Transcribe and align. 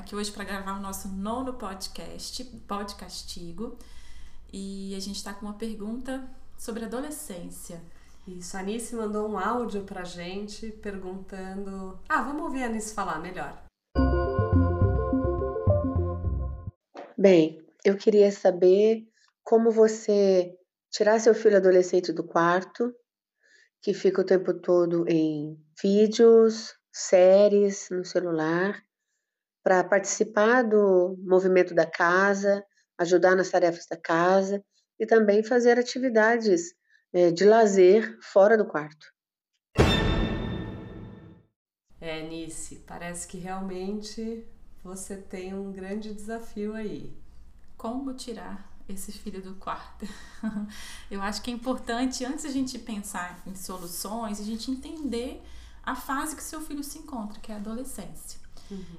aqui 0.00 0.16
hoje 0.16 0.32
para 0.32 0.44
gravar 0.44 0.78
o 0.78 0.80
nosso 0.80 1.08
nono 1.08 1.52
podcast, 1.52 2.42
Podcastigo, 2.66 3.78
e 4.50 4.94
a 4.96 4.98
gente 4.98 5.16
está 5.16 5.34
com 5.34 5.44
uma 5.44 5.58
pergunta 5.58 6.26
sobre 6.56 6.86
adolescência. 6.86 7.82
Isso, 8.26 8.56
a 8.56 8.60
Anice 8.60 8.96
mandou 8.96 9.28
um 9.28 9.38
áudio 9.38 9.84
pra 9.84 10.02
gente 10.02 10.72
perguntando. 10.72 12.00
Ah, 12.08 12.22
vamos 12.22 12.42
ouvir 12.44 12.62
a 12.62 12.66
Anice 12.66 12.94
falar 12.94 13.20
melhor. 13.20 13.62
Bem, 17.16 17.62
eu 17.84 17.96
queria 17.98 18.32
saber 18.32 19.06
como 19.44 19.70
você 19.70 20.56
tirar 20.90 21.20
seu 21.20 21.34
filho 21.34 21.58
adolescente 21.58 22.10
do 22.10 22.24
quarto, 22.24 22.90
que 23.82 23.92
fica 23.92 24.22
o 24.22 24.26
tempo 24.26 24.54
todo 24.54 25.06
em 25.06 25.62
vídeos, 25.80 26.74
séries 26.90 27.88
no 27.90 28.02
celular, 28.02 28.82
para 29.62 29.84
participar 29.84 30.62
do 30.62 31.16
movimento 31.18 31.74
da 31.74 31.86
casa, 31.86 32.64
ajudar 32.98 33.36
nas 33.36 33.50
tarefas 33.50 33.86
da 33.90 33.96
casa 33.96 34.62
e 34.98 35.06
também 35.06 35.42
fazer 35.42 35.78
atividades 35.78 36.74
eh, 37.12 37.30
de 37.30 37.44
lazer 37.44 38.18
fora 38.22 38.56
do 38.56 38.66
quarto. 38.66 39.06
É, 42.00 42.20
Anice, 42.20 42.82
parece 42.86 43.28
que 43.28 43.36
realmente 43.36 44.46
você 44.82 45.16
tem 45.16 45.52
um 45.52 45.70
grande 45.70 46.14
desafio 46.14 46.74
aí. 46.74 47.14
Como 47.76 48.14
tirar 48.14 48.70
esse 48.88 49.12
filho 49.12 49.42
do 49.42 49.54
quarto? 49.56 50.06
Eu 51.10 51.20
acho 51.20 51.42
que 51.42 51.50
é 51.50 51.54
importante, 51.54 52.24
antes 52.24 52.44
a 52.44 52.50
gente 52.50 52.78
pensar 52.78 53.42
em 53.46 53.54
soluções, 53.54 54.40
a 54.40 54.44
gente 54.44 54.70
entender 54.70 55.42
a 55.82 55.94
fase 55.94 56.34
que 56.34 56.42
seu 56.42 56.60
filho 56.60 56.82
se 56.82 56.98
encontra, 56.98 57.38
que 57.40 57.52
é 57.52 57.54
a 57.54 57.58
adolescência. 57.58 58.39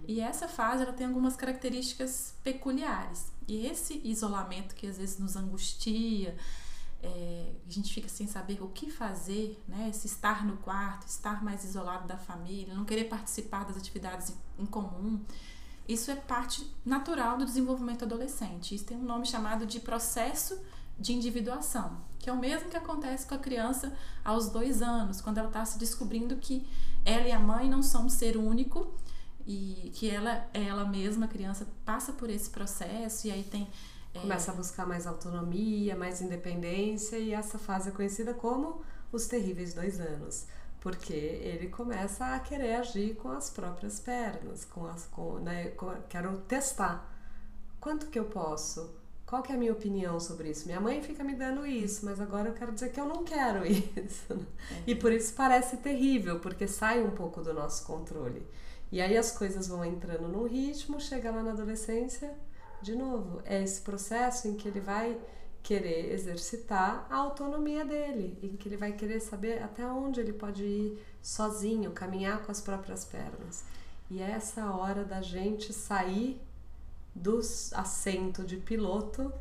E 0.08 0.20
essa 0.20 0.48
fase 0.48 0.84
ela 0.84 0.94
tem 0.94 1.08
algumas 1.08 1.36
características 1.36 2.36
peculiares. 2.44 3.32
E 3.48 3.66
esse 3.66 4.02
isolamento 4.04 4.76
que 4.76 4.88
às 4.88 4.98
vezes 4.98 5.20
nos 5.20 5.36
angustia, 5.36 6.36
é, 7.04 7.52
a 7.68 7.72
gente 7.72 7.94
fica 7.94 8.08
sem 8.08 8.28
saber 8.28 8.62
o 8.62 8.68
que 8.68 8.92
fazer, 8.92 9.62
né? 9.68 9.92
Se 9.92 10.08
estar 10.08 10.46
no 10.46 10.58
quarto, 10.58 11.08
estar 11.08 11.44
mais 11.44 11.64
isolado 11.64 12.08
da 12.08 12.18
família, 12.18 12.74
não 12.74 12.86
querer 12.86 13.06
participar 13.06 13.66
das 13.66 13.78
atividades 13.78 14.34
em 14.58 14.66
comum. 14.66 15.20
Isso 15.88 16.12
é 16.12 16.16
parte 16.16 16.66
natural 16.86 17.38
do 17.38 17.46
desenvolvimento 17.46 18.06
adolescente. 18.06 18.76
Isso 18.76 18.86
tem 18.86 18.98
um 18.98 19.04
nome 19.04 19.26
chamado 19.26 19.66
de 19.66 19.80
processo 19.80 20.62
de 21.00 21.14
individuação, 21.14 21.98
que 22.20 22.30
é 22.30 22.34
o 22.34 22.38
mesmo 22.38 22.70
que 22.70 22.78
acontece 22.78 23.26
com 23.26 23.34
a 23.34 23.40
criança 23.40 23.92
aos 24.24 24.50
dois 24.50 24.84
anos, 24.84 25.20
quando 25.20 25.40
ela 25.40 25.48
está 25.48 25.66
se 25.66 25.80
descobrindo 25.80 26.36
que 26.36 26.68
ela 27.04 27.28
e 27.28 27.32
a 27.32 27.40
mãe 27.40 27.68
não 27.68 27.82
são 27.82 28.06
um 28.06 28.10
ser 28.10 28.38
único 28.38 28.94
e 29.48 29.92
que 29.94 30.10
ela 30.10 30.48
é 30.54 30.64
ela 30.66 30.86
mesma, 30.86 31.26
a 31.26 31.30
criança 31.30 31.68
passa 31.86 32.14
por 32.14 32.30
esse 32.30 32.50
processo 32.50 33.28
e 33.28 33.32
aí 33.32 33.44
tem 33.44 33.68
é, 34.14 34.20
Começa 34.20 34.52
a 34.52 34.56
buscar 34.56 34.86
mais 34.86 35.08
autonomia, 35.08 35.96
mais 35.96 36.22
independência, 36.22 37.18
e 37.18 37.34
essa 37.34 37.58
fase 37.58 37.90
é 37.90 37.92
conhecida 37.92 38.34
como 38.34 38.82
os 39.12 39.26
terríveis 39.28 39.74
dois 39.74 40.00
anos. 40.02 40.48
Porque 40.82 41.14
ele 41.14 41.68
começa 41.70 42.26
a 42.36 42.40
querer 42.40 42.76
agir 42.76 43.16
com 43.16 43.30
as 43.30 43.50
próprias 43.50 44.00
pernas, 44.00 44.66
com 44.66 44.86
as, 44.88 45.06
com, 45.06 45.36
né, 45.40 45.70
com- 45.70 45.96
quero 46.10 46.38
testar. 46.42 47.08
Quanto 47.80 48.08
que 48.08 48.20
eu 48.20 48.26
posso? 48.26 48.90
Qual 49.26 49.42
que 49.42 49.52
é 49.52 49.56
a 49.56 49.58
minha 49.58 49.72
opinião 49.72 50.20
sobre 50.20 50.50
isso? 50.50 50.66
Minha 50.66 50.82
mãe 50.82 51.02
fica 51.02 51.24
me 51.24 51.34
dando 51.36 51.66
isso, 51.66 52.04
mas 52.06 52.20
agora 52.20 52.50
eu 52.50 52.54
quero 52.54 52.72
dizer 52.74 52.92
que 52.92 53.00
eu 53.00 53.06
não 53.06 53.24
quero 53.24 53.64
isso. 53.66 54.34
né? 54.36 54.46
E 54.86 54.94
por 54.94 55.12
isso 55.14 55.34
parece 55.34 55.78
terrível, 55.78 56.40
porque 56.40 56.68
sai 56.68 57.02
um 57.02 57.12
pouco 57.12 57.42
do 57.42 57.54
nosso 57.54 57.86
controle. 57.86 58.46
E 58.92 59.00
aí 59.02 59.18
as 59.18 59.32
coisas 59.32 59.68
vão 59.68 59.86
entrando 59.86 60.28
num 60.28 60.46
ritmo, 60.46 61.00
chega 61.00 61.32
lá 61.32 61.42
na 61.42 61.52
adolescência, 61.52 62.36
de 62.82 62.96
novo, 62.96 63.42
é 63.46 63.62
esse 63.64 63.82
processo 63.82 64.48
em 64.48 64.56
que 64.56 64.68
ele 64.68 64.80
vai 64.80 65.18
querer 65.64 66.12
exercitar 66.12 67.06
a 67.10 67.18
autonomia 67.18 67.86
dele, 67.86 68.38
em 68.42 68.58
que 68.58 68.68
ele 68.68 68.78
vai 68.78 68.92
querer 68.94 69.20
saber 69.20 69.62
até 69.62 69.86
onde 69.86 70.20
ele 70.20 70.34
pode 70.34 70.64
ir 70.64 71.00
sozinho, 71.22 71.92
caminhar 71.92 72.42
com 72.44 72.52
as 72.52 72.60
próprias 72.60 73.06
pernas. 73.06 73.64
E 74.10 74.22
é 74.22 74.32
essa 74.32 74.72
hora 74.72 75.06
da 75.06 75.22
gente 75.22 75.72
sair 75.72 76.42
do 77.14 77.40
assento 77.74 78.44
de 78.44 78.58
piloto 78.58 79.32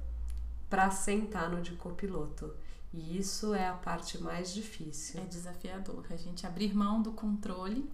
para 0.68 0.90
sentar 0.90 1.48
no 1.48 1.62
de 1.62 1.72
copiloto. 1.72 2.54
E 2.92 3.18
isso 3.18 3.54
é 3.54 3.66
a 3.66 3.72
parte 3.72 4.18
mais 4.22 4.52
difícil. 4.52 5.20
É 5.20 5.24
desafiador 5.24 6.04
a 6.10 6.16
gente 6.16 6.46
abrir 6.46 6.74
mão 6.74 7.00
do 7.00 7.12
controle. 7.12 7.88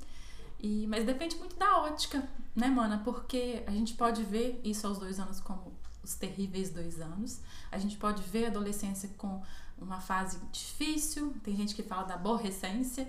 E, 0.61 0.87
mas 0.87 1.05
depende 1.05 1.37
muito 1.37 1.57
da 1.57 1.83
ótica, 1.83 2.27
né, 2.55 2.69
mana? 2.69 3.03
Porque 3.05 3.63
a 3.67 3.71
gente 3.71 3.95
pode 3.95 4.23
ver 4.23 4.61
isso 4.65 4.87
aos 4.87 4.99
dois 4.99 5.21
anos 5.21 5.41
como 5.41 5.73
os 6.03 6.15
terríveis 6.15 6.71
dois 6.71 7.01
anos. 7.01 7.41
A 7.71 7.79
gente 7.79 7.97
pode 7.97 8.23
ver 8.23 8.47
a 8.47 8.49
adolescência 8.49 9.11
com 9.19 9.43
uma 9.79 10.01
fase 10.01 10.39
difícil. 10.51 11.35
Tem 11.43 11.55
gente 11.55 11.75
que 11.75 11.83
fala 11.83 12.05
da 12.05 12.15
aborrecência, 12.15 13.09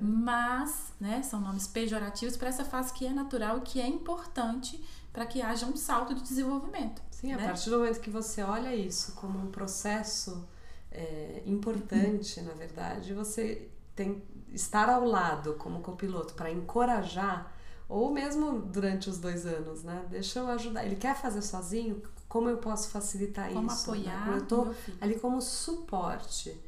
mas, 0.00 0.92
né, 0.98 1.22
são 1.22 1.40
nomes 1.40 1.66
pejorativos 1.66 2.36
para 2.36 2.48
essa 2.48 2.64
fase 2.64 2.92
que 2.92 3.06
é 3.06 3.12
natural 3.12 3.58
e 3.58 3.60
que 3.60 3.80
é 3.80 3.86
importante 3.86 4.82
para 5.12 5.26
que 5.26 5.42
haja 5.42 5.66
um 5.66 5.76
salto 5.76 6.14
de 6.14 6.22
desenvolvimento. 6.22 7.02
Sim, 7.10 7.32
a 7.32 7.36
né? 7.36 7.44
partir 7.46 7.70
do 7.70 7.78
momento 7.78 8.00
que 8.00 8.10
você 8.10 8.42
olha 8.42 8.74
isso 8.74 9.12
como 9.12 9.38
um 9.38 9.50
processo 9.50 10.46
é, 10.90 11.42
importante, 11.46 12.40
na 12.42 12.52
verdade, 12.52 13.12
você 13.12 13.68
tem 13.96 14.22
estar 14.52 14.88
ao 14.88 15.04
lado 15.04 15.54
como 15.54 15.80
copiloto 15.80 16.34
para 16.34 16.50
encorajar, 16.50 17.52
ou 17.88 18.12
mesmo 18.12 18.60
durante 18.60 19.08
os 19.10 19.18
dois 19.18 19.46
anos, 19.46 19.82
né? 19.82 20.06
Deixa 20.10 20.38
eu 20.40 20.48
ajudar. 20.48 20.84
Ele 20.84 20.96
quer 20.96 21.16
fazer 21.16 21.42
sozinho? 21.42 22.02
Como 22.28 22.48
eu 22.48 22.58
posso 22.58 22.90
facilitar 22.90 23.52
Como 23.52 23.66
isso? 23.68 23.90
apoiar 23.90 24.18
né? 24.18 24.24
Como 24.24 24.36
eu 24.36 24.46
tô 24.46 24.64
meu 24.66 24.74
filho. 24.74 24.98
ali 25.00 25.18
como 25.18 25.40
suporte. 25.40 26.60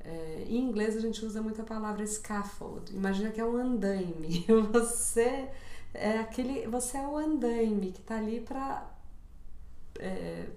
É, 0.00 0.44
em 0.48 0.58
inglês 0.58 0.96
a 0.96 1.00
gente 1.00 1.24
usa 1.24 1.42
muito 1.42 1.60
a 1.60 1.64
palavra 1.64 2.06
scaffold. 2.06 2.94
Imagina 2.94 3.30
que 3.30 3.40
é 3.40 3.44
um 3.44 3.56
andaime. 3.56 4.44
Você 4.72 5.48
é 5.94 6.18
aquele, 6.18 6.66
você 6.68 6.98
é 6.98 7.06
o 7.06 7.16
andaime 7.16 7.90
que 7.92 8.00
está 8.00 8.16
ali 8.16 8.40
para 8.40 8.86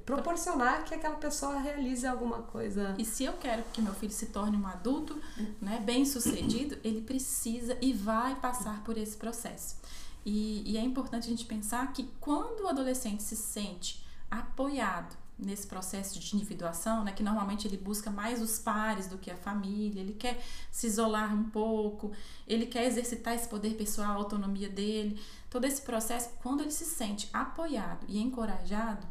proporcionar 0.06 0.84
que 0.84 0.94
aquela 0.94 1.16
pessoa 1.16 1.60
realize 1.60 2.06
alguma 2.06 2.44
coisa. 2.44 2.96
E 2.98 3.06
se 3.06 3.24
eu 3.24 3.34
quero 3.34 3.64
que 3.74 3.82
meu 3.82 3.94
filho 3.94 4.12
se 4.12 4.28
torne 4.28 4.58
um 4.58 4.68
adulto 4.68 5.20
né, 5.62 5.82
bem 5.84 6.06
sucedido, 6.06 6.78
ele 6.84 7.02
precisa 7.02 7.78
e 7.82 7.94
vai 7.94 8.36
passar 8.36 8.84
por 8.84 8.98
esse 8.98 9.18
processo. 9.18 9.78
E, 10.26 10.64
e 10.66 10.78
é 10.78 10.82
importante 10.82 11.28
a 11.28 11.30
gente 11.30 11.46
pensar 11.46 11.92
que 11.94 12.10
quando 12.20 12.62
o 12.62 12.68
adolescente 12.68 13.24
se 13.24 13.36
sente 13.36 14.04
apoiado 14.30 15.18
nesse 15.40 15.66
processo 15.66 16.20
de 16.20 16.36
individuação, 16.36 17.04
né, 17.04 17.14
que 17.14 17.24
normalmente 17.24 17.66
ele 17.66 17.78
busca 17.78 18.12
mais 18.12 18.42
os 18.42 18.60
pares 18.60 19.08
do 19.08 19.18
que 19.18 19.32
a 19.32 19.38
família, 19.38 20.02
ele 20.02 20.14
quer 20.14 20.44
se 20.70 20.88
isolar 20.88 21.34
um 21.34 21.46
pouco, 21.46 22.12
ele 22.46 22.66
quer 22.66 22.86
exercitar 22.86 23.34
esse 23.34 23.48
poder 23.48 23.76
pessoal, 23.76 24.12
a 24.12 24.16
autonomia 24.16 24.70
dele, 24.70 25.20
todo 25.50 25.64
esse 25.66 25.82
processo, 25.82 26.30
quando 26.44 26.62
ele 26.62 26.72
se 26.72 26.86
sente 26.86 27.30
apoiado 27.32 28.06
e 28.10 28.20
encorajado, 28.20 29.08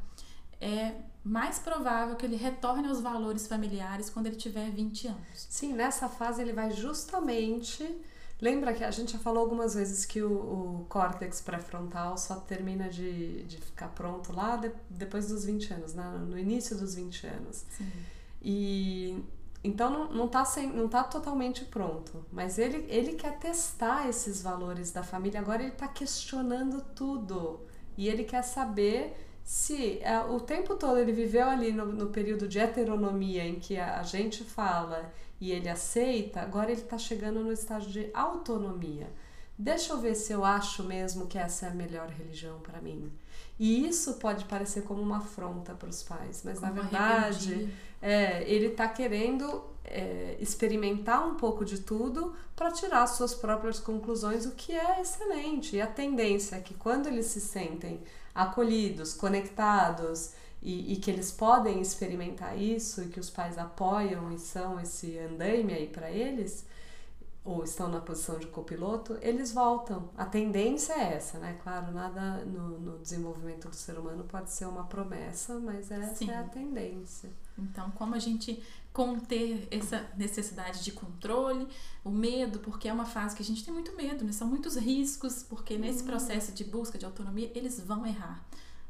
é 0.61 0.95
mais 1.25 1.59
provável 1.59 2.17
que 2.17 2.25
ele 2.25 2.37
retorne 2.37 2.89
aos 2.89 3.01
valores 3.01 3.47
familiares 3.47 4.09
quando 4.09 4.27
ele 4.27 4.37
tiver 4.37 4.71
20 4.71 5.09
anos. 5.09 5.47
Sim, 5.51 5.73
nessa 5.75 6.09
fase 6.09 6.41
ele 6.41 6.53
vai 6.53 6.71
justamente. 6.71 7.87
Lembra 8.41 8.73
que 8.73 8.85
a 8.85 8.91
gente 8.91 9.13
já 9.13 9.19
falou 9.19 9.43
algumas 9.43 9.75
vezes 9.75 10.07
que 10.07 10.23
o, 10.23 10.31
o 10.33 10.87
córtex 10.89 11.41
pré-frontal 11.41 12.17
só 12.17 12.37
termina 12.37 12.89
de, 12.89 13.43
de 13.45 13.57
ficar 13.59 13.89
pronto 13.89 14.33
lá 14.33 14.57
de- 14.57 14.71
depois 14.89 15.29
dos 15.29 15.45
20 15.45 15.75
anos, 15.75 15.93
né? 15.95 16.05
no 16.27 16.39
início 16.39 16.77
dos 16.77 16.95
20 16.95 17.27
anos. 17.27 17.65
Sim. 17.77 17.91
E 18.41 19.23
então 19.63 19.91
não, 19.91 20.13
não, 20.13 20.29
tá 20.29 20.45
sem, 20.45 20.69
não 20.73 20.89
tá 20.89 21.03
totalmente 21.03 21.65
pronto, 21.65 22.25
mas 22.31 22.59
ele, 22.59 22.87
ele 22.89 23.15
quer 23.15 23.39
testar 23.39 24.09
esses 24.09 24.41
valores 24.41 24.93
da 24.93 25.03
família. 25.03 25.41
Agora 25.41 25.61
ele 25.63 25.73
está 25.73 25.89
questionando 25.89 26.81
tudo 26.95 27.61
e 27.97 28.09
ele 28.09 28.23
quer 28.23 28.43
saber 28.43 29.17
se 29.49 29.99
é, 30.03 30.21
o 30.21 30.39
tempo 30.39 30.75
todo 30.75 30.99
ele 30.99 31.11
viveu 31.11 31.49
ali 31.49 31.73
no, 31.73 31.87
no 31.87 32.09
período 32.09 32.47
de 32.47 32.59
heteronomia 32.59 33.43
em 33.47 33.59
que 33.59 33.79
a, 33.79 33.99
a 33.99 34.03
gente 34.03 34.45
fala 34.45 35.11
e 35.41 35.53
ele 35.53 35.71
aceita, 35.71 36.43
agora 36.43 36.71
ele 36.71 36.83
está 36.83 36.99
chegando 36.99 37.41
no 37.41 37.51
estágio 37.51 37.91
de 37.91 38.11
autonomia. 38.13 39.11
deixa 39.59 39.95
eu 39.95 39.99
ver 39.99 40.15
se 40.17 40.35
eu 40.35 40.45
acho 40.45 40.85
mesmo 40.85 41.27
que 41.27 41.39
essa 41.39 41.65
é 41.65 41.71
a 41.71 41.75
melhor 41.75 42.11
religião 42.11 42.61
para 42.61 42.79
mim. 42.83 43.11
E 43.59 43.89
isso 43.89 44.19
pode 44.19 44.45
parecer 44.45 44.83
como 44.83 45.01
uma 45.01 45.17
afronta 45.17 45.73
para 45.73 45.89
os 45.89 46.03
pais, 46.03 46.43
mas 46.45 46.59
Como 46.59 46.75
na 46.75 46.83
verdade 46.83 47.73
é, 48.03 48.43
ele 48.43 48.67
está 48.67 48.87
querendo 48.87 49.65
é, 49.83 50.37
experimentar 50.39 51.27
um 51.27 51.37
pouco 51.37 51.65
de 51.65 51.79
tudo 51.79 52.35
para 52.55 52.71
tirar 52.71 53.07
suas 53.07 53.35
próprias 53.35 53.81
conclusões, 53.81 54.45
o 54.45 54.53
que 54.53 54.73
é 54.73 55.01
excelente. 55.01 55.77
E 55.77 55.81
a 55.81 55.87
tendência 55.87 56.57
é 56.57 56.61
que 56.61 56.75
quando 56.75 57.07
eles 57.07 57.25
se 57.25 57.41
sentem 57.41 58.03
acolhidos, 58.39 59.15
conectados 59.15 60.31
e, 60.63 60.93
e 60.93 60.97
que 60.97 61.11
eles 61.11 61.33
podem 61.33 61.81
experimentar 61.81 62.57
isso 62.57 63.03
e 63.03 63.09
que 63.09 63.19
os 63.19 63.29
pais 63.29 63.59
apoiam 63.59 64.31
e 64.31 64.39
são 64.39 64.79
esse 64.79 65.19
andaime 65.19 65.73
aí 65.73 65.89
para 65.89 66.09
eles, 66.09 66.65
ou 67.45 67.65
estão 67.65 67.89
na 67.89 68.01
posição 68.01 68.39
de 68.39 68.47
copiloto, 68.47 69.19
eles 69.23 69.53
voltam. 69.53 70.09
A 70.17 70.25
tendência 70.25 70.93
é 70.93 71.15
essa, 71.15 71.39
né? 71.39 71.59
Claro, 71.65 71.91
nada 71.93 72.45
no, 72.45 72.79
no 72.79 72.99
desenvolvimento 72.99 73.69
do 73.69 73.75
ser 73.75 73.99
humano 73.99 74.23
pode 74.23 74.53
ser 74.53 74.67
uma 74.67 74.85
promessa, 74.85 75.59
mas 75.59 75.91
essa 75.91 76.15
Sim. 76.15 76.31
é 76.31 76.39
a 76.39 76.45
tendência. 76.45 77.31
Então, 77.59 77.91
como 77.93 78.15
a 78.15 78.19
gente 78.21 78.63
conter 78.93 79.69
essa 79.71 80.07
necessidade 80.17 80.83
de 80.83 80.91
controle, 80.93 81.69
o 82.05 82.11
medo, 82.11 82.59
porque 82.59 82.89
é 82.89 82.93
uma 82.93 83.05
fase 83.05 83.37
que 83.37 83.43
a 83.43 83.45
gente 83.45 83.65
tem 83.65 83.73
muito 83.73 83.95
medo, 83.95 84.25
né? 84.25 84.33
São 84.33 84.49
muitos 84.49 84.77
riscos, 84.77 85.43
porque 85.43 85.77
nesse 85.79 86.03
processo 86.03 86.53
de 86.53 86.65
busca 86.65 86.99
de 86.99 87.05
autonomia, 87.05 87.51
eles 87.55 87.81
vão 87.81 88.05
errar. 88.07 88.45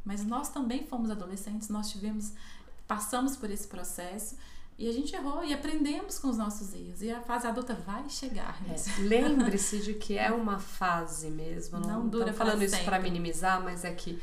Mas 0.05 0.25
nós 0.25 0.49
também 0.49 0.87
fomos 0.87 1.11
adolescentes, 1.11 1.69
nós 1.69 1.91
tivemos, 1.91 2.33
passamos 2.87 3.37
por 3.37 3.50
esse 3.50 3.67
processo 3.69 4.37
e 4.79 4.89
a 4.89 4.93
gente 4.93 5.15
errou 5.15 5.45
e 5.45 5.53
aprendemos 5.53 6.19
com 6.19 6.29
os 6.29 6.39
nossos 6.39 6.73
erros. 6.73 7.03
E 7.03 7.11
a 7.11 7.21
fase 7.21 7.47
adulta 7.47 7.75
vai 7.75 8.09
chegar 8.09 8.59
É, 8.67 8.73
nisso. 8.73 8.89
Lembre-se 9.03 9.81
de 9.81 9.95
que 9.95 10.17
é 10.17 10.31
uma 10.31 10.59
fase 10.59 11.31
mesmo. 11.31 11.81
Não, 11.81 11.89
Não 11.89 12.09
dura 12.09 12.33
falando 12.33 12.62
isso 12.62 12.83
para 12.85 12.99
minimizar, 13.00 13.61
mas 13.62 13.85
é 13.85 13.93
que 13.93 14.19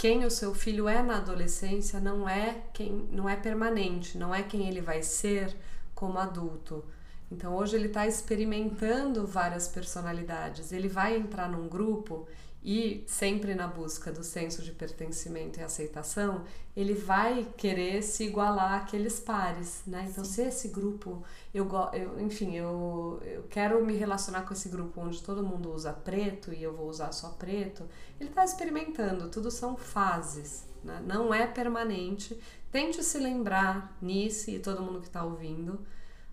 quem 0.00 0.24
o 0.24 0.30
seu 0.30 0.54
filho 0.54 0.88
é 0.88 1.02
na 1.02 1.18
adolescência 1.18 2.00
não 2.00 2.26
é 2.26 2.62
quem 2.72 3.06
não 3.12 3.28
é 3.28 3.36
permanente, 3.36 4.16
não 4.16 4.34
é 4.34 4.42
quem 4.42 4.66
ele 4.66 4.80
vai 4.80 5.02
ser 5.02 5.54
como 5.94 6.16
adulto. 6.18 6.82
Então 7.30 7.54
hoje 7.54 7.76
ele 7.76 7.88
está 7.88 8.06
experimentando 8.06 9.26
várias 9.26 9.68
personalidades. 9.68 10.72
Ele 10.72 10.88
vai 10.88 11.18
entrar 11.18 11.50
num 11.50 11.68
grupo 11.68 12.26
e 12.62 13.02
sempre 13.06 13.54
na 13.54 13.66
busca 13.66 14.12
do 14.12 14.22
senso 14.22 14.62
de 14.62 14.72
pertencimento 14.72 15.58
e 15.58 15.62
aceitação, 15.62 16.44
ele 16.76 16.92
vai 16.92 17.46
querer 17.56 18.02
se 18.02 18.24
igualar 18.24 18.82
àqueles 18.82 19.18
pares, 19.18 19.82
né? 19.86 20.06
Então 20.10 20.24
se 20.24 20.42
esse 20.42 20.68
grupo 20.68 21.24
eu, 21.54 21.66
eu 21.94 22.20
enfim, 22.20 22.56
eu, 22.56 23.20
eu 23.24 23.42
quero 23.44 23.84
me 23.84 23.94
relacionar 23.96 24.42
com 24.42 24.52
esse 24.52 24.68
grupo 24.68 25.00
onde 25.00 25.22
todo 25.22 25.42
mundo 25.42 25.72
usa 25.72 25.92
preto 25.92 26.52
e 26.52 26.62
eu 26.62 26.76
vou 26.76 26.88
usar 26.88 27.12
só 27.12 27.30
preto, 27.30 27.88
ele 28.20 28.28
está 28.28 28.44
experimentando, 28.44 29.30
tudo 29.30 29.50
são 29.50 29.76
fases, 29.76 30.66
né? 30.84 31.02
não 31.04 31.32
é 31.32 31.46
permanente. 31.46 32.38
Tente 32.70 33.02
se 33.02 33.18
lembrar, 33.18 33.96
Nice 34.00 34.54
e 34.54 34.60
todo 34.60 34.82
mundo 34.82 35.00
que 35.00 35.08
está 35.08 35.24
ouvindo, 35.24 35.84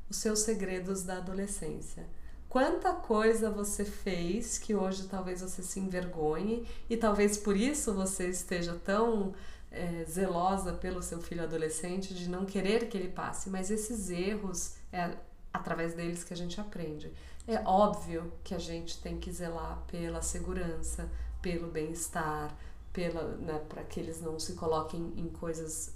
os 0.09 0.17
seus 0.17 0.39
segredos 0.39 1.03
da 1.03 1.17
adolescência. 1.17 2.05
Quanta 2.49 2.93
coisa 2.93 3.49
você 3.49 3.83
fez 3.83 4.57
que 4.57 4.73
hoje 4.73 5.07
talvez 5.07 5.41
você 5.41 5.61
se 5.61 5.79
envergonhe 5.79 6.65
e 6.89 6.95
talvez 6.95 7.37
por 7.37 7.57
isso 7.57 7.93
você 7.93 8.29
esteja 8.29 8.73
tão 8.73 9.33
eh, 9.69 10.05
zelosa 10.09 10.71
pelo 10.73 11.03
seu 11.03 11.21
filho 11.21 11.43
adolescente 11.43 12.13
de 12.13 12.29
não 12.29 12.45
querer 12.45 12.87
que 12.87 12.97
ele 12.97 13.09
passe, 13.09 13.49
mas 13.49 13.69
esses 13.69 14.09
erros 14.09 14.75
é 14.93 15.17
através 15.53 15.93
deles 15.93 16.23
que 16.23 16.33
a 16.33 16.37
gente 16.37 16.59
aprende. 16.59 17.11
É 17.45 17.61
óbvio 17.65 18.31
que 18.43 18.55
a 18.55 18.59
gente 18.59 19.01
tem 19.01 19.17
que 19.19 19.31
zelar 19.31 19.83
pela 19.87 20.21
segurança, 20.21 21.09
pelo 21.41 21.67
bem-estar, 21.67 22.55
pela, 22.93 23.35
né, 23.37 23.61
para 23.67 23.83
que 23.83 23.99
eles 23.99 24.21
não 24.21 24.39
se 24.39 24.53
coloquem 24.53 25.13
em 25.15 25.29
coisas 25.29 25.93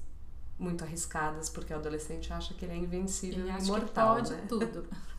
muito 0.60 0.84
arriscadas, 0.84 1.50
porque 1.50 1.74
o 1.74 1.76
adolescente 1.76 2.32
acha 2.32 2.54
que 2.54 2.66
ele 2.66 2.74
é 2.74 2.78
invencível 2.78 3.46
e 3.48 3.64
imortal, 3.64 4.18
que 4.18 4.22
pode 4.22 4.34
né? 4.34 4.46
tudo. 4.48 4.86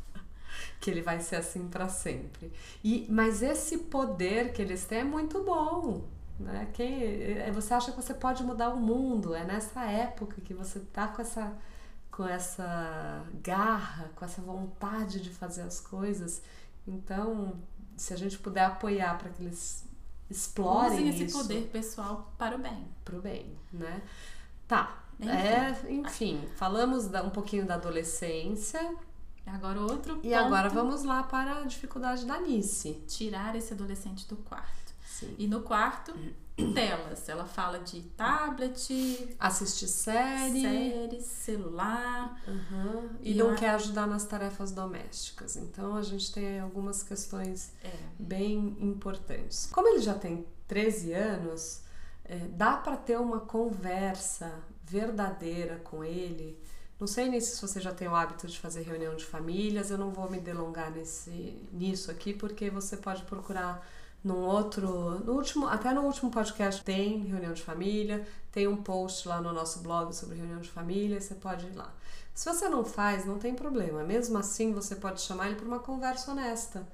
que 0.82 0.90
ele 0.90 1.00
vai 1.02 1.20
ser 1.20 1.36
assim 1.36 1.68
para 1.68 1.88
sempre. 1.88 2.52
E 2.82 3.06
mas 3.08 3.42
esse 3.42 3.78
poder 3.78 4.52
que 4.52 4.60
eles 4.60 4.84
têm 4.84 4.98
é 4.98 5.04
muito 5.04 5.42
bom, 5.44 6.04
né? 6.40 6.68
Quem 6.74 7.02
é, 7.02 7.50
você 7.52 7.72
acha 7.72 7.92
que 7.92 7.96
você 8.02 8.12
pode 8.14 8.42
mudar 8.42 8.70
o 8.70 8.76
mundo? 8.80 9.34
É 9.34 9.44
nessa 9.44 9.84
época 9.84 10.40
que 10.42 10.52
você 10.52 10.80
tá 10.80 11.06
com 11.08 11.22
essa 11.22 11.56
com 12.10 12.26
essa 12.28 13.24
garra, 13.42 14.10
com 14.16 14.24
essa 14.24 14.42
vontade 14.42 15.20
de 15.20 15.30
fazer 15.30 15.62
as 15.62 15.80
coisas. 15.80 16.42
Então, 16.86 17.54
se 17.96 18.12
a 18.12 18.16
gente 18.16 18.38
puder 18.38 18.64
apoiar 18.64 19.16
para 19.18 19.30
que 19.30 19.42
eles 19.44 19.88
explorem 20.28 20.92
Usem 20.92 21.08
esse 21.10 21.24
isso 21.24 21.38
poder 21.38 21.68
pessoal 21.72 22.32
para 22.36 22.56
o 22.56 22.58
bem. 22.58 22.86
pro 23.04 23.20
bem, 23.22 23.56
né? 23.72 24.02
Tá. 24.68 24.98
Enfim. 25.20 25.30
É, 25.30 25.92
enfim, 25.92 26.48
falamos 26.56 27.06
da- 27.06 27.22
um 27.22 27.30
pouquinho 27.30 27.64
da 27.64 27.74
adolescência 27.76 28.94
Agora 29.46 29.80
outro 29.80 30.14
e 30.22 30.30
ponto, 30.30 30.34
agora 30.34 30.68
vamos 30.68 31.02
lá 31.04 31.22
para 31.22 31.58
a 31.58 31.64
dificuldade 31.64 32.24
da 32.24 32.38
Nice. 32.40 32.92
tirar 33.06 33.54
esse 33.56 33.72
adolescente 33.72 34.26
do 34.28 34.36
quarto. 34.36 34.92
Sim. 35.06 35.34
E 35.38 35.46
no 35.46 35.60
quarto, 35.62 36.12
telas. 36.74 37.28
Ela 37.28 37.44
fala 37.44 37.78
de 37.80 38.00
tablet, 38.02 39.36
Assistir 39.38 39.88
série 39.88 40.62
séries, 40.62 41.24
celular. 41.24 42.40
Uhum. 42.46 43.10
e, 43.20 43.32
E 43.32 43.34
não 43.34 43.50
eu- 43.50 43.56
quer 43.56 43.70
ajudar 43.70 44.06
nas 44.06 44.24
tarefas 44.24 44.70
domésticas. 44.72 45.56
Então 45.56 45.96
a 45.96 46.02
gente 46.02 46.32
tem 46.32 46.60
algumas 46.60 47.02
questões 47.02 47.72
É. 47.82 47.90
bem 48.18 48.76
importantes. 48.80 49.66
Como 49.72 49.88
ele 49.88 50.00
já 50.00 50.14
tem 50.14 50.46
13 50.66 51.12
anos, 51.12 51.82
é, 52.24 52.36
dá 52.48 52.76
para 52.76 52.96
ter 52.96 53.18
uma 53.18 53.40
conversa 53.40 54.52
verdadeira 54.84 55.76
com 55.84 56.02
ele. 56.04 56.58
Não 57.02 57.08
sei 57.08 57.28
nem 57.28 57.40
se 57.40 57.60
você 57.60 57.80
já 57.80 57.92
tem 57.92 58.06
o 58.06 58.14
hábito 58.14 58.46
de 58.46 58.56
fazer 58.60 58.82
reunião 58.82 59.16
de 59.16 59.24
famílias, 59.24 59.90
eu 59.90 59.98
não 59.98 60.12
vou 60.12 60.30
me 60.30 60.38
delongar 60.38 60.88
nesse, 60.92 61.60
nisso 61.72 62.12
aqui, 62.12 62.32
porque 62.32 62.70
você 62.70 62.96
pode 62.96 63.24
procurar 63.24 63.84
num 64.22 64.38
outro. 64.38 65.18
No 65.24 65.32
último, 65.32 65.66
até 65.66 65.92
no 65.92 66.02
último 66.02 66.30
podcast 66.30 66.84
tem 66.84 67.24
reunião 67.24 67.54
de 67.54 67.60
família, 67.60 68.24
tem 68.52 68.68
um 68.68 68.76
post 68.76 69.26
lá 69.26 69.40
no 69.40 69.52
nosso 69.52 69.80
blog 69.80 70.14
sobre 70.14 70.36
reunião 70.36 70.60
de 70.60 70.70
família, 70.70 71.20
você 71.20 71.34
pode 71.34 71.66
ir 71.66 71.74
lá. 71.74 71.92
Se 72.32 72.48
você 72.48 72.68
não 72.68 72.84
faz, 72.84 73.26
não 73.26 73.36
tem 73.36 73.52
problema. 73.52 74.04
Mesmo 74.04 74.38
assim, 74.38 74.72
você 74.72 74.94
pode 74.94 75.22
chamar 75.22 75.48
ele 75.48 75.56
para 75.56 75.66
uma 75.66 75.80
conversa 75.80 76.30
honesta. 76.30 76.86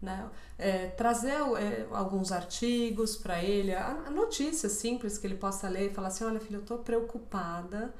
Né? 0.00 0.30
É, 0.56 0.86
trazer 0.90 1.40
é, 1.58 1.88
alguns 1.90 2.30
artigos 2.30 3.16
para 3.16 3.42
ele, 3.42 3.74
a, 3.74 4.04
a 4.06 4.10
notícia 4.12 4.68
simples 4.68 5.18
que 5.18 5.26
ele 5.26 5.34
possa 5.34 5.68
ler 5.68 5.90
e 5.90 5.92
falar 5.92 6.06
assim: 6.06 6.22
olha, 6.22 6.38
filho, 6.38 6.58
eu 6.58 6.60
estou 6.60 6.78
preocupada 6.78 7.92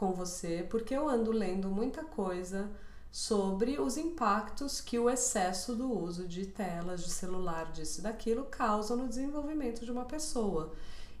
com 0.00 0.12
você 0.12 0.66
porque 0.70 0.94
eu 0.94 1.06
ando 1.08 1.30
lendo 1.30 1.68
muita 1.68 2.02
coisa 2.02 2.70
sobre 3.12 3.78
os 3.78 3.98
impactos 3.98 4.80
que 4.80 4.98
o 4.98 5.10
excesso 5.10 5.74
do 5.76 5.92
uso 5.92 6.26
de 6.26 6.46
telas, 6.46 7.04
de 7.04 7.10
celular, 7.10 7.70
disso 7.70 8.00
daquilo 8.00 8.44
causa 8.44 8.96
no 8.96 9.06
desenvolvimento 9.06 9.84
de 9.84 9.92
uma 9.92 10.06
pessoa. 10.06 10.72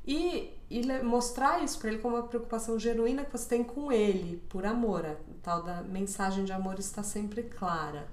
E, 0.06 0.50
e 0.70 0.80
mostrar 1.02 1.62
isso 1.62 1.78
para 1.78 1.90
ele 1.90 1.98
como 1.98 2.16
uma 2.16 2.22
preocupação 2.26 2.78
genuína 2.78 3.24
que 3.24 3.32
você 3.36 3.48
tem 3.48 3.62
com 3.62 3.92
ele, 3.92 4.38
por 4.48 4.64
amor. 4.64 5.04
A 5.04 5.16
tal 5.42 5.62
da 5.62 5.82
mensagem 5.82 6.44
de 6.44 6.52
amor 6.52 6.78
está 6.78 7.02
sempre 7.02 7.42
clara. 7.42 8.08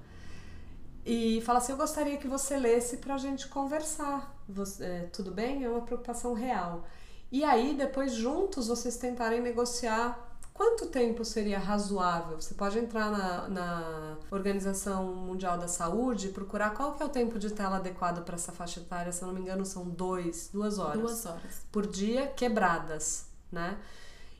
E 1.06 1.40
fala 1.42 1.58
assim: 1.58 1.72
Eu 1.72 1.78
gostaria 1.78 2.18
que 2.18 2.28
você 2.28 2.58
lesse 2.58 2.98
para 2.98 3.14
a 3.14 3.18
gente 3.18 3.48
conversar. 3.48 4.36
Você- 4.48 4.84
é, 4.84 5.00
tudo 5.12 5.30
bem? 5.30 5.64
É 5.64 5.68
uma 5.70 5.80
preocupação 5.80 6.34
real. 6.34 6.84
E 7.32 7.44
aí, 7.44 7.74
depois, 7.74 8.12
juntos, 8.12 8.68
vocês 8.68 8.96
tentarem 8.96 9.40
negociar 9.40 10.27
quanto 10.58 10.86
tempo 10.86 11.24
seria 11.24 11.56
razoável. 11.56 12.40
Você 12.40 12.52
pode 12.52 12.76
entrar 12.80 13.12
na, 13.12 13.48
na 13.48 14.16
Organização 14.28 15.06
Mundial 15.14 15.56
da 15.56 15.68
Saúde 15.68 16.26
e 16.26 16.32
procurar 16.32 16.70
qual 16.70 16.94
que 16.94 17.02
é 17.02 17.06
o 17.06 17.08
tempo 17.08 17.38
de 17.38 17.50
tela 17.50 17.76
adequado 17.76 18.24
para 18.24 18.34
essa 18.34 18.50
faixa 18.50 18.80
etária. 18.80 19.12
Se 19.12 19.22
eu 19.22 19.28
não 19.28 19.34
me 19.34 19.40
engano, 19.40 19.64
são 19.64 19.88
dois, 19.88 20.50
duas 20.52 20.80
horas 20.80 21.00
Duas 21.00 21.26
horas. 21.26 21.62
por 21.70 21.86
dia 21.86 22.26
quebradas, 22.26 23.26
né? 23.52 23.78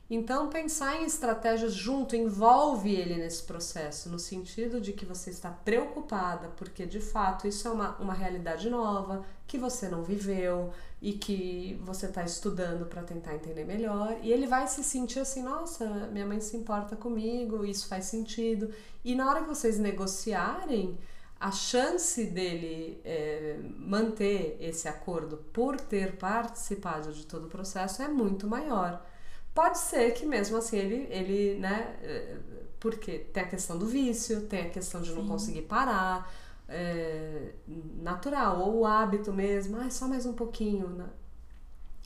Então, 0.09 0.49
pensar 0.49 0.99
em 1.01 1.05
estratégias 1.05 1.71
junto 1.71 2.15
envolve 2.15 2.93
ele 2.93 3.15
nesse 3.15 3.43
processo, 3.43 4.09
no 4.09 4.17
sentido 4.19 4.81
de 4.81 4.91
que 4.91 5.05
você 5.05 5.29
está 5.29 5.51
preocupada, 5.51 6.49
porque 6.57 6.85
de 6.85 6.99
fato 6.99 7.47
isso 7.47 7.67
é 7.67 7.71
uma, 7.71 7.95
uma 7.97 8.13
realidade 8.13 8.69
nova, 8.71 9.23
que 9.47 9.57
você 9.57 9.87
não 9.87 10.03
viveu 10.03 10.73
e 11.01 11.13
que 11.13 11.79
você 11.83 12.07
está 12.07 12.23
estudando 12.23 12.85
para 12.85 13.01
tentar 13.03 13.35
entender 13.35 13.63
melhor. 13.63 14.17
E 14.21 14.31
ele 14.31 14.47
vai 14.47 14.67
se 14.67 14.83
sentir 14.83 15.19
assim: 15.19 15.41
nossa, 15.41 15.85
minha 16.11 16.25
mãe 16.25 16.39
se 16.39 16.57
importa 16.57 16.95
comigo, 16.95 17.65
isso 17.65 17.87
faz 17.87 18.05
sentido. 18.05 18.73
E 19.03 19.15
na 19.15 19.29
hora 19.29 19.41
que 19.41 19.47
vocês 19.47 19.79
negociarem, 19.79 20.97
a 21.39 21.51
chance 21.51 22.25
dele 22.25 22.99
é, 23.05 23.57
manter 23.77 24.57
esse 24.59 24.89
acordo 24.89 25.37
por 25.53 25.79
ter 25.79 26.17
participado 26.17 27.13
de 27.13 27.25
todo 27.25 27.45
o 27.45 27.49
processo 27.49 28.01
é 28.01 28.09
muito 28.09 28.45
maior. 28.45 29.05
Pode 29.53 29.77
ser 29.77 30.11
que 30.11 30.25
mesmo 30.25 30.57
assim 30.57 30.77
ele, 30.77 31.07
ele 31.09 31.59
né, 31.59 31.97
é, 32.03 32.37
porque 32.79 33.19
tem 33.19 33.43
a 33.43 33.47
questão 33.47 33.77
do 33.77 33.85
vício, 33.85 34.41
tem 34.47 34.67
a 34.67 34.69
questão 34.69 35.01
de 35.01 35.11
não 35.11 35.23
Sim. 35.23 35.27
conseguir 35.29 35.61
parar, 35.63 36.29
é, 36.69 37.53
natural, 38.01 38.59
ou 38.59 38.79
o 38.79 38.85
hábito 38.85 39.33
mesmo, 39.33 39.77
ah, 39.77 39.89
só 39.89 40.07
mais 40.07 40.25
um 40.25 40.33
pouquinho. 40.33 40.87
Né? 40.89 41.05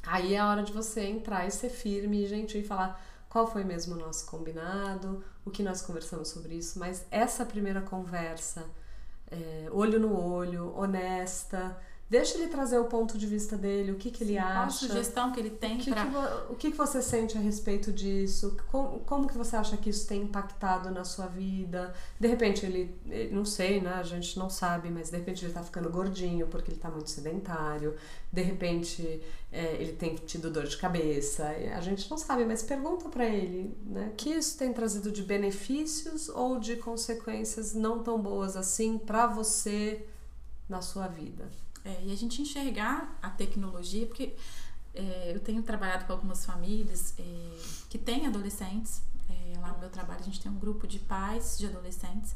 Aí 0.06 0.34
é 0.34 0.40
a 0.40 0.50
hora 0.50 0.64
de 0.64 0.74
você 0.74 1.02
entrar 1.02 1.46
e 1.48 1.52
ser 1.52 1.70
firme 1.70 2.24
e 2.24 2.28
gentil 2.28 2.62
e 2.62 2.64
falar 2.64 3.02
qual 3.30 3.48
foi 3.48 3.64
mesmo 3.64 3.96
o 3.96 3.98
nosso 3.98 4.26
combinado, 4.28 5.24
o 5.44 5.52
que 5.52 5.64
nós 5.64 5.82
conversamos 5.82 6.28
sobre 6.28 6.56
isso, 6.56 6.78
mas 6.78 7.06
essa 7.10 7.46
primeira 7.46 7.82
conversa, 7.82 8.66
é, 9.30 9.68
olho 9.72 10.00
no 10.00 10.16
olho, 10.16 10.72
honesta, 10.78 11.76
Deixa 12.14 12.38
ele 12.38 12.46
trazer 12.48 12.78
o 12.78 12.86
ponto 12.86 13.18
de 13.18 13.26
vista 13.26 13.58
dele, 13.58 13.92
o 13.92 13.96
que, 13.96 14.12
que 14.12 14.24
ele 14.24 14.34
Sim, 14.34 14.38
acha. 14.38 14.54
Qual 14.54 14.66
a 14.66 14.70
sugestão 14.70 15.32
que 15.32 15.40
ele 15.40 15.50
tem 15.50 15.78
o 15.78 15.80
que, 15.80 15.90
para. 15.90 16.06
que, 16.06 16.54
o 16.54 16.56
que, 16.56 16.70
que 16.70 16.78
você 16.78 17.02
sente 17.02 17.36
a 17.36 17.42
respeito 17.42 17.92
disso? 17.92 18.56
Como, 18.68 19.00
como 19.00 19.28
que 19.28 19.36
você 19.36 19.56
acha 19.56 19.76
que 19.78 19.90
isso 19.90 20.08
tem 20.08 20.22
impactado 20.22 20.92
na 20.92 21.04
sua 21.04 21.26
vida? 21.26 21.92
De 22.20 22.28
repente 22.28 22.68
ele, 22.68 22.96
ele- 23.10 23.34
não 23.34 23.44
sei, 23.44 23.82
né? 23.82 23.96
A 23.96 24.04
gente 24.04 24.38
não 24.38 24.48
sabe, 24.48 24.92
mas 24.92 25.10
de 25.10 25.18
repente 25.18 25.44
ele 25.44 25.54
tá 25.56 25.64
ficando 25.64 25.90
gordinho 25.90 26.46
porque 26.46 26.70
ele 26.70 26.80
tá 26.80 26.88
muito 26.88 27.10
sedentário. 27.10 27.96
De 28.32 28.44
repente 28.44 29.20
é, 29.52 29.74
ele 29.82 29.94
tem 29.94 30.14
tido 30.14 30.52
dor 30.52 30.68
de 30.68 30.78
cabeça. 30.78 31.48
A 31.76 31.82
gente 31.82 32.08
não 32.12 32.18
sabe, 32.20 32.46
mas 32.46 32.62
pergunta 32.62 33.10
para 33.10 33.26
ele, 33.26 33.76
né? 33.88 34.14
Que 34.16 34.30
isso 34.30 34.56
tem 34.56 34.72
trazido 34.72 35.12
de 35.12 35.24
benefícios 35.24 36.30
ou 36.30 36.60
de 36.60 36.76
consequências 36.76 37.74
não 37.74 38.04
tão 38.04 38.22
boas 38.22 38.56
assim 38.56 39.00
para 39.00 39.26
você 39.26 40.06
na 40.70 40.80
sua 40.80 41.08
vida? 41.08 41.50
É, 41.86 42.04
e 42.06 42.12
a 42.12 42.16
gente 42.16 42.42
enxergar 42.42 43.18
a 43.22 43.30
tecnologia, 43.30 44.06
porque 44.06 44.34
é, 44.94 45.32
eu 45.34 45.40
tenho 45.40 45.62
trabalhado 45.64 46.06
com 46.06 46.14
algumas 46.14 46.46
famílias 46.46 47.14
é, 47.18 47.58
que 47.90 47.98
têm 47.98 48.28
adolescentes. 48.28 49.02
É, 49.30 49.60
lá 49.60 49.72
no 49.74 49.80
meu 49.80 49.90
trabalho 49.90 50.20
a 50.20 50.24
gente 50.24 50.40
tem 50.40 50.52
um 50.52 50.60
grupo 50.60 50.88
de 50.88 51.00
pais 51.00 51.58
de 51.58 51.66
adolescentes. 51.66 52.36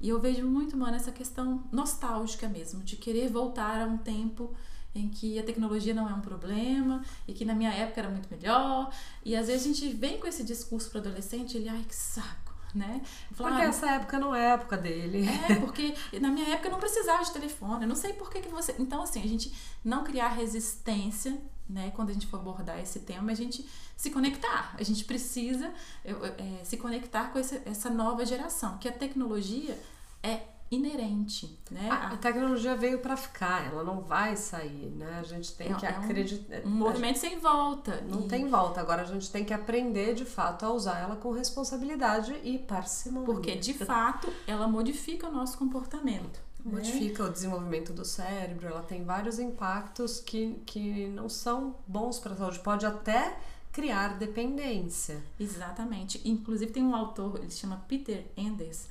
E 0.00 0.08
eu 0.08 0.20
vejo 0.20 0.46
muito, 0.46 0.76
mano, 0.76 0.96
essa 0.96 1.10
questão 1.10 1.64
nostálgica 1.72 2.48
mesmo, 2.48 2.82
de 2.82 2.96
querer 2.96 3.28
voltar 3.28 3.82
a 3.82 3.84
um 3.84 3.98
tempo 3.98 4.54
em 4.94 5.08
que 5.08 5.38
a 5.38 5.42
tecnologia 5.42 5.92
não 5.92 6.08
é 6.08 6.14
um 6.14 6.20
problema 6.20 7.04
e 7.26 7.32
que 7.32 7.44
na 7.44 7.54
minha 7.54 7.72
época 7.72 8.00
era 8.00 8.08
muito 8.08 8.28
melhor. 8.30 8.92
E 9.24 9.36
às 9.36 9.48
vezes 9.48 9.66
a 9.66 9.68
gente 9.68 9.96
vem 9.96 10.18
com 10.18 10.26
esse 10.26 10.44
discurso 10.44 10.90
para 10.90 11.00
adolescente, 11.00 11.56
ele, 11.56 11.68
ai 11.68 11.84
que 11.86 11.94
saco, 11.94 12.47
né? 12.74 13.00
Fala, 13.32 13.50
Porque 13.50 13.62
"Ah, 13.62 13.68
essa 13.68 13.90
época 13.92 14.18
não 14.18 14.34
é 14.34 14.50
a 14.50 14.54
época 14.54 14.76
dele. 14.76 15.26
é, 15.48 15.54
porque 15.56 15.94
na 16.20 16.28
minha 16.30 16.48
época 16.50 16.68
eu 16.68 16.72
não 16.72 16.80
precisava 16.80 17.24
de 17.24 17.32
telefone. 17.32 17.82
Eu 17.84 17.88
não 17.88 17.96
sei 17.96 18.12
por 18.12 18.30
que, 18.30 18.40
que 18.40 18.48
você. 18.48 18.74
Então, 18.78 19.02
assim, 19.02 19.22
a 19.22 19.26
gente 19.28 19.52
não 19.84 20.04
criar 20.04 20.28
resistência, 20.28 21.36
né, 21.68 21.92
quando 21.94 22.10
a 22.10 22.12
gente 22.12 22.26
for 22.26 22.38
abordar 22.38 22.78
esse 22.78 23.00
tema, 23.00 23.32
a 23.32 23.34
gente 23.34 23.68
se 23.96 24.10
conectar. 24.10 24.74
A 24.78 24.82
gente 24.82 25.04
precisa 25.04 25.72
é, 26.04 26.64
se 26.64 26.76
conectar 26.76 27.30
com 27.32 27.38
esse- 27.38 27.60
essa 27.66 27.90
nova 27.90 28.24
geração, 28.24 28.78
que 28.78 28.88
a 28.88 28.92
tecnologia 28.92 29.78
é 30.22 30.42
inerente, 30.70 31.58
né? 31.70 31.88
A, 31.90 32.08
a 32.12 32.16
tecnologia 32.16 32.76
veio 32.76 32.98
para 32.98 33.16
ficar, 33.16 33.66
ela 33.66 33.82
não 33.82 34.00
vai 34.00 34.36
sair, 34.36 34.90
né? 34.96 35.18
A 35.20 35.22
gente 35.22 35.52
tem 35.54 35.72
É- 35.72 35.74
que 35.74 35.86
é 35.86 35.90
um- 35.90 36.02
acreditar. 36.04 36.60
um 36.64 36.70
movimento 36.70 37.18
sem 37.18 37.38
volta. 37.38 38.00
Não 38.02 38.20
E- 38.20 38.28
tem 38.28 38.48
volta. 38.48 38.80
Agora 38.80 39.02
a 39.02 39.06
gente 39.06 39.30
tem 39.30 39.44
que 39.44 39.54
aprender 39.54 40.14
de 40.14 40.24
fato 40.24 40.64
a 40.66 40.70
usar 40.72 40.98
ela 40.98 41.16
com 41.16 41.30
responsabilidade 41.32 42.34
e 42.44 42.58
parcimônia. 42.58 43.26
Porque, 43.26 43.56
de 43.56 43.72
fato, 43.74 44.32
ela 44.46 44.66
modifica 44.68 45.28
o 45.28 45.32
nosso 45.32 45.56
comportamento. 45.58 46.40
né? 46.64 46.72
Modifica 46.72 47.22
o 47.24 47.30
desenvolvimento 47.30 47.92
do 47.92 48.04
cérebro, 48.04 48.66
ela 48.66 48.82
tem 48.82 49.04
vários 49.04 49.38
impactos 49.38 50.20
que, 50.20 50.60
que 50.66 51.06
não 51.06 51.28
são 51.28 51.76
bons 51.86 52.18
para 52.18 52.32
a 52.32 52.36
saúde. 52.36 52.58
Pode 52.58 52.84
até 52.84 53.36
criar 53.72 54.18
dependência. 54.18 55.22
Exatamente. 55.38 56.20
Inclusive 56.28 56.72
tem 56.72 56.82
um 56.82 56.94
autor, 56.96 57.36
ele 57.38 57.50
se 57.50 57.58
chama 57.58 57.82
Peter 57.88 58.26
Enders, 58.36 58.86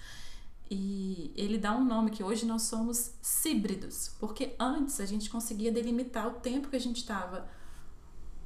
e 0.69 1.33
ele 1.36 1.57
dá 1.57 1.75
um 1.75 1.83
nome 1.83 2.12
que 2.12 2.24
hoje 2.24 2.45
nós 2.45 2.63
somos 2.63 3.13
híbridos, 3.45 4.15
porque 4.19 4.55
antes 4.59 5.00
a 5.00 5.05
gente 5.05 5.29
conseguia 5.29 5.71
delimitar 5.71 6.27
o 6.27 6.39
tempo 6.39 6.69
que 6.69 6.75
a 6.75 6.79
gente 6.79 6.97
estava 6.97 7.47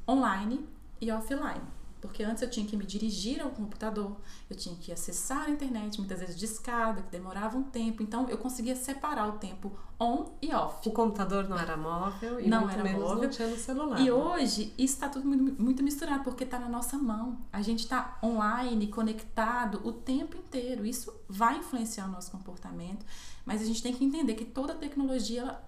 online 0.08 0.66
e 1.00 1.12
offline. 1.12 1.81
Porque 2.02 2.24
antes 2.24 2.42
eu 2.42 2.50
tinha 2.50 2.66
que 2.66 2.76
me 2.76 2.84
dirigir 2.84 3.42
ao 3.42 3.52
computador, 3.52 4.18
eu 4.50 4.56
tinha 4.56 4.76
que 4.76 4.92
acessar 4.92 5.44
a 5.44 5.50
internet, 5.52 6.00
muitas 6.00 6.20
vezes 6.20 6.36
de 6.36 6.46
escada, 6.46 7.04
que 7.04 7.12
demorava 7.12 7.56
um 7.58 7.64
tempo. 7.64 8.02
Então 8.02 8.28
eu 8.28 8.40
conseguia 8.40 8.76
separar 8.76 9.30
o 9.30 9.34
tempo 9.34 9.72
on 10.00 10.32
e 10.42 10.52
off. 10.52 10.90
O 10.90 10.92
computador 10.92 11.48
não 11.48 11.60
era 11.60 11.78
móvel 11.78 12.40
e 12.40 12.50
Não 12.50 12.68
era 12.68 12.84
móvel. 12.84 13.22
não 13.22 13.30
tinha 13.30 13.48
no 13.48 13.56
celular. 13.56 14.00
E 14.00 14.06
né? 14.06 14.12
hoje 14.12 14.74
isso 14.78 14.96
está 14.96 15.08
tudo 15.08 15.28
muito, 15.28 15.62
muito 15.62 15.84
misturado, 15.84 16.24
porque 16.24 16.44
está 16.44 16.58
na 16.58 16.68
nossa 16.68 16.98
mão. 16.98 17.38
A 17.54 17.62
gente 17.62 17.82
está 17.82 18.18
online, 18.24 18.88
conectado 18.88 19.80
o 19.88 19.94
tempo 19.94 20.36
inteiro. 20.36 20.84
Isso 20.84 21.14
vai 21.30 21.60
influenciar 21.60 22.08
o 22.08 22.12
nosso 22.12 22.32
comportamento, 22.32 23.06
mas 23.46 23.62
a 23.62 23.66
gente 23.66 23.84
tem 23.84 23.94
que 23.94 24.04
entender 24.04 24.34
que 24.34 24.46
toda 24.46 24.74
tecnologia 24.74 25.42
ela, 25.42 25.64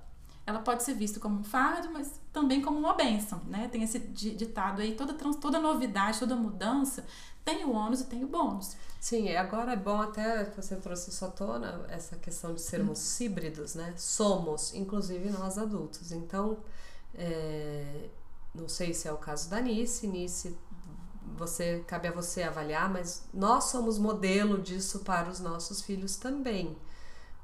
ela 0.48 0.60
pode 0.60 0.82
ser 0.82 0.96
vista 0.96 1.20
como 1.20 1.40
um 1.40 1.44
fardo, 1.44 1.92
mas 1.94 2.20
também 2.34 2.62
como 2.62 2.78
uma 2.80 2.96
bênção, 2.96 3.42
né? 3.48 3.70
Tem 3.72 3.84
esse 3.84 4.00
di- 4.00 4.36
ditado 4.36 4.82
aí, 4.82 4.96
toda, 4.96 5.14
trans- 5.14 5.38
toda 5.38 5.60
novidade, 5.60 6.20
toda 6.20 6.36
mudança 6.36 7.06
tem 7.46 7.64
o 7.66 7.72
ônus 7.72 8.02
e 8.02 8.06
tem 8.06 8.24
o 8.24 8.28
bônus. 8.28 8.76
Sim, 9.00 9.36
agora 9.36 9.74
é 9.74 9.76
bom 9.76 10.02
até 10.02 10.46
que 10.46 10.56
você 10.62 10.76
trouxe 10.78 11.10
isso 11.10 11.26
à 11.26 11.30
tona, 11.30 11.86
essa 11.90 12.16
questão 12.16 12.54
de 12.54 12.62
sermos 12.62 13.20
híbridos, 13.20 13.76
né? 13.76 13.94
Somos, 13.98 14.74
inclusive 14.74 15.30
nós 15.30 15.58
adultos. 15.58 16.12
Então, 16.12 16.58
é, 17.14 18.10
não 18.56 18.70
sei 18.70 18.94
se 18.94 19.08
é 19.08 19.12
o 19.12 19.18
caso 19.18 19.50
da 19.50 19.60
Nice, 19.60 20.08
Nice, 20.08 20.58
você, 21.38 21.84
cabe 21.88 22.08
a 22.08 22.12
você 22.12 22.44
avaliar, 22.44 22.90
mas 22.90 23.24
nós 23.34 23.66
somos 23.66 23.98
modelo 23.98 24.62
disso 24.62 25.00
para 25.00 25.30
os 25.30 25.40
nossos 25.40 25.82
filhos 25.82 26.16
também. 26.16 26.78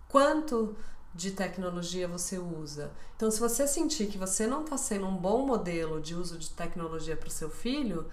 Quanto 0.07 0.75
de 1.19 1.31
tecnologia 1.31 2.07
você 2.07 2.39
usa? 2.39 2.91
Então, 3.15 3.29
se 3.29 3.39
você 3.39 3.67
sentir 3.67 4.07
que 4.07 4.17
você 4.17 4.47
não 4.47 4.63
está 4.63 4.77
sendo 4.77 5.05
um 5.05 5.15
bom 5.15 5.45
modelo 5.45 5.99
de 6.01 6.15
uso 6.15 6.37
de 6.37 6.49
tecnologia 6.49 7.15
para 7.15 7.27
o 7.27 7.31
seu 7.31 7.49
filho, 7.49 8.07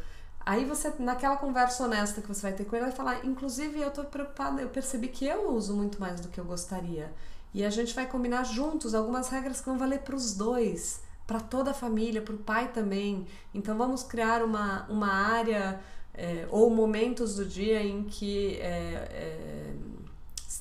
Aí 0.46 0.64
você, 0.64 0.92
naquela 1.00 1.36
conversa 1.36 1.82
honesta 1.82 2.22
que 2.22 2.28
você 2.28 2.42
vai 2.42 2.52
ter 2.52 2.64
com 2.64 2.76
ele, 2.76 2.84
vai 2.84 2.94
falar, 2.94 3.26
inclusive 3.26 3.80
eu 3.80 3.90
tô 3.90 4.04
preocupada, 4.04 4.62
eu 4.62 4.68
percebi 4.68 5.08
que 5.08 5.26
eu 5.26 5.50
uso 5.50 5.74
muito 5.74 6.00
mais 6.00 6.20
do 6.20 6.28
que 6.28 6.38
eu 6.38 6.44
gostaria. 6.44 7.12
E 7.52 7.64
a 7.64 7.70
gente 7.70 7.92
vai 7.92 8.06
combinar 8.06 8.44
juntos 8.44 8.94
algumas 8.94 9.28
regras 9.28 9.58
que 9.58 9.66
vão 9.66 9.76
valer 9.76 10.02
para 10.02 10.14
os 10.14 10.34
dois, 10.34 11.02
para 11.26 11.40
toda 11.40 11.72
a 11.72 11.74
família, 11.74 12.22
para 12.22 12.34
o 12.34 12.38
pai 12.38 12.70
também. 12.70 13.26
Então 13.52 13.76
vamos 13.76 14.04
criar 14.04 14.40
uma, 14.44 14.86
uma 14.88 15.12
área 15.12 15.80
é, 16.14 16.46
ou 16.48 16.70
momentos 16.70 17.34
do 17.34 17.44
dia 17.44 17.82
em 17.82 18.04
que 18.04 18.56
é, 18.60 19.74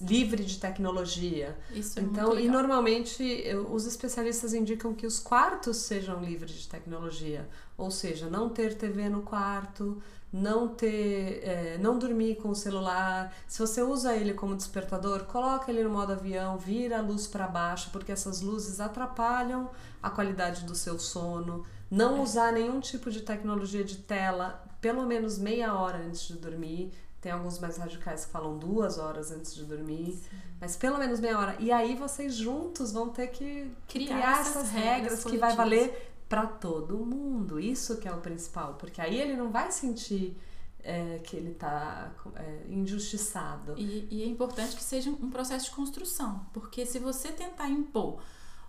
livre 0.01 0.43
de 0.43 0.57
tecnologia. 0.59 1.57
Isso 1.73 1.99
é 1.99 2.01
Então, 2.01 2.39
e 2.39 2.47
normalmente 2.47 3.23
eu- 3.23 3.71
os 3.71 3.85
especialistas 3.85 4.53
indicam 4.53 4.93
que 4.93 5.05
os 5.07 5.19
quartos 5.19 5.77
sejam 5.77 6.23
livres 6.23 6.51
de 6.51 6.67
tecnologia, 6.67 7.47
ou 7.77 7.89
seja, 7.91 8.29
não 8.29 8.49
ter 8.49 8.75
TV 8.75 9.09
no 9.09 9.21
quarto, 9.21 10.01
não 10.31 10.67
ter, 10.67 11.39
é, 11.43 11.77
não 11.79 11.97
dormir 11.97 12.35
com 12.35 12.49
o 12.49 12.55
celular. 12.55 13.33
Se 13.47 13.59
você 13.59 13.81
usa 13.81 14.15
ele 14.15 14.33
como 14.33 14.55
despertador, 14.55 15.23
coloca 15.25 15.71
ele 15.71 15.83
no 15.83 15.89
modo 15.89 16.11
avião, 16.11 16.57
vira 16.57 16.97
a 16.97 17.01
luz 17.01 17.25
para 17.25 17.47
baixo, 17.47 17.89
porque 17.91 18.11
essas 18.11 18.41
luzes 18.41 18.79
atrapalham 18.81 19.69
a 20.03 20.09
qualidade 20.09 20.65
do 20.65 20.75
seu 20.75 20.99
sono. 20.99 21.63
Não 21.89 22.21
usar 22.21 22.51
nenhum 22.51 22.79
tipo 22.81 23.09
de 23.09 23.21
tecnologia 23.21 23.83
de 23.83 23.97
tela, 23.97 24.61
pelo 24.81 25.05
menos 25.05 25.37
meia 25.37 25.73
hora 25.73 25.99
antes 25.99 26.27
de 26.27 26.33
dormir. 26.33 26.91
Tem 27.25 27.31
alguns 27.31 27.57
mais 27.57 27.77
radicais 27.77 28.23
que 28.23 28.31
falam 28.31 28.55
duas 28.55 28.99
horas 28.99 29.31
antes 29.31 29.55
de 29.55 29.63
dormir. 29.63 30.15
Mas 30.61 30.75
pelo 30.75 30.99
menos 30.99 31.19
meia 31.19 31.39
hora. 31.39 31.55
E 31.59 31.71
aí 31.71 31.95
vocês 31.95 32.35
juntos 32.35 32.91
vão 32.91 33.09
ter 33.09 33.29
que 33.29 33.71
Criar 33.87 34.05
criar, 34.05 34.41
essas 34.41 34.55
essas 34.57 34.69
regras 34.69 34.93
regras 34.93 35.23
que 35.23 35.37
vai 35.39 35.55
valer 35.55 36.13
para 36.29 36.45
todo 36.45 37.03
mundo. 37.03 37.59
Isso 37.59 37.97
que 37.97 38.07
é 38.07 38.11
o 38.11 38.17
principal. 38.17 38.75
Porque 38.75 39.01
aí 39.01 39.19
ele 39.19 39.35
não 39.35 39.49
vai 39.49 39.71
sentir 39.71 40.37
é, 40.83 41.19
que 41.23 41.35
ele 41.35 41.55
tá 41.55 42.11
é, 42.35 42.67
injustiçado. 42.69 43.73
E, 43.75 44.07
e 44.11 44.21
é 44.21 44.27
importante 44.27 44.75
que 44.75 44.83
seja 44.83 45.09
um 45.09 45.31
processo 45.31 45.65
de 45.65 45.71
construção, 45.71 46.45
porque 46.53 46.85
se 46.85 46.99
você 46.99 47.31
tentar 47.31 47.67
impor, 47.69 48.21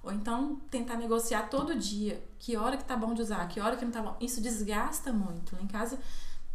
ou 0.03 0.11
então 0.11 0.57
tentar 0.71 0.97
negociar 0.97 1.51
todo 1.51 1.77
dia, 1.77 2.25
que 2.39 2.57
hora 2.57 2.79
que 2.79 2.85
tá 2.85 2.97
bom 2.97 3.13
de 3.13 3.21
usar, 3.21 3.47
que 3.49 3.61
hora 3.61 3.77
que 3.77 3.85
não 3.85 3.93
tá 3.93 4.01
bom, 4.01 4.17
isso 4.19 4.41
desgasta 4.41 5.13
muito. 5.13 5.55
Lá 5.55 5.61
em 5.61 5.67
casa, 5.67 5.99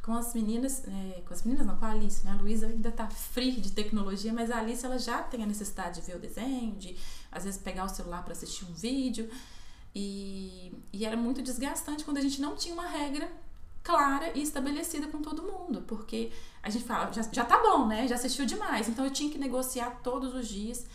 com 0.01 0.13
as 0.13 0.33
meninas, 0.33 0.83
é, 0.87 1.21
com 1.21 1.33
as 1.33 1.43
meninas 1.43 1.65
não, 1.67 1.77
com 1.77 1.85
a 1.85 1.91
Alice, 1.91 2.25
né? 2.25 2.31
A 2.31 2.41
Luísa 2.41 2.67
ainda 2.67 2.91
tá 2.91 3.07
free 3.07 3.51
de 3.51 3.71
tecnologia, 3.71 4.33
mas 4.33 4.49
a 4.49 4.57
Alice 4.57 4.85
ela 4.85 4.97
já 4.97 5.21
tem 5.21 5.43
a 5.43 5.45
necessidade 5.45 6.01
de 6.01 6.07
ver 6.07 6.15
o 6.15 6.19
desenho, 6.19 6.75
de 6.75 6.95
às 7.31 7.43
vezes 7.43 7.61
pegar 7.61 7.85
o 7.85 7.89
celular 7.89 8.23
para 8.23 8.33
assistir 8.33 8.65
um 8.65 8.73
vídeo. 8.73 9.29
E, 9.93 10.73
e 10.91 11.05
era 11.05 11.15
muito 11.17 11.41
desgastante 11.41 12.03
quando 12.03 12.17
a 12.17 12.21
gente 12.21 12.41
não 12.41 12.55
tinha 12.55 12.73
uma 12.73 12.87
regra 12.87 13.31
clara 13.83 14.31
e 14.35 14.41
estabelecida 14.41 15.07
com 15.07 15.21
todo 15.21 15.43
mundo, 15.43 15.83
porque 15.87 16.31
a 16.63 16.69
gente 16.69 16.85
fala, 16.85 17.11
já, 17.11 17.23
já 17.31 17.45
tá 17.45 17.61
bom, 17.61 17.87
né? 17.87 18.07
Já 18.07 18.15
assistiu 18.15 18.45
demais, 18.45 18.87
então 18.87 19.05
eu 19.05 19.11
tinha 19.11 19.29
que 19.29 19.37
negociar 19.37 19.99
todos 20.03 20.33
os 20.33 20.47
dias 20.47 20.85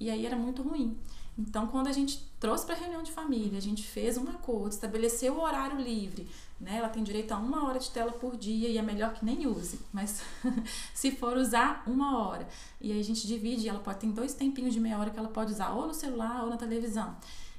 e 0.00 0.10
aí 0.10 0.26
era 0.26 0.36
muito 0.36 0.62
ruim. 0.62 0.96
Então, 1.38 1.66
quando 1.66 1.88
a 1.88 1.92
gente 1.92 2.26
trouxe 2.40 2.64
para 2.64 2.74
a 2.74 2.78
reunião 2.78 3.02
de 3.02 3.12
família, 3.12 3.58
a 3.58 3.62
gente 3.62 3.82
fez 3.82 4.16
um 4.16 4.28
acordo, 4.28 4.70
estabeleceu 4.70 5.34
o 5.34 5.42
horário 5.42 5.78
livre, 5.78 6.26
né? 6.58 6.78
Ela 6.78 6.88
tem 6.88 7.02
direito 7.02 7.32
a 7.32 7.36
uma 7.36 7.66
hora 7.66 7.78
de 7.78 7.90
tela 7.90 8.12
por 8.12 8.36
dia 8.36 8.68
e 8.68 8.78
é 8.78 8.82
melhor 8.82 9.12
que 9.12 9.24
nem 9.24 9.46
use, 9.46 9.80
mas 9.92 10.22
se 10.94 11.10
for 11.10 11.36
usar 11.36 11.82
uma 11.86 12.18
hora. 12.18 12.48
E 12.80 12.90
aí 12.90 12.98
a 12.98 13.04
gente 13.04 13.26
divide, 13.26 13.68
ela 13.68 13.80
pode 13.80 13.98
ter 13.98 14.06
dois 14.06 14.32
tempinhos 14.32 14.72
de 14.72 14.80
meia 14.80 14.98
hora 14.98 15.10
que 15.10 15.18
ela 15.18 15.28
pode 15.28 15.52
usar 15.52 15.72
ou 15.72 15.86
no 15.86 15.94
celular 15.94 16.42
ou 16.44 16.48
na 16.48 16.56
televisão. 16.56 17.14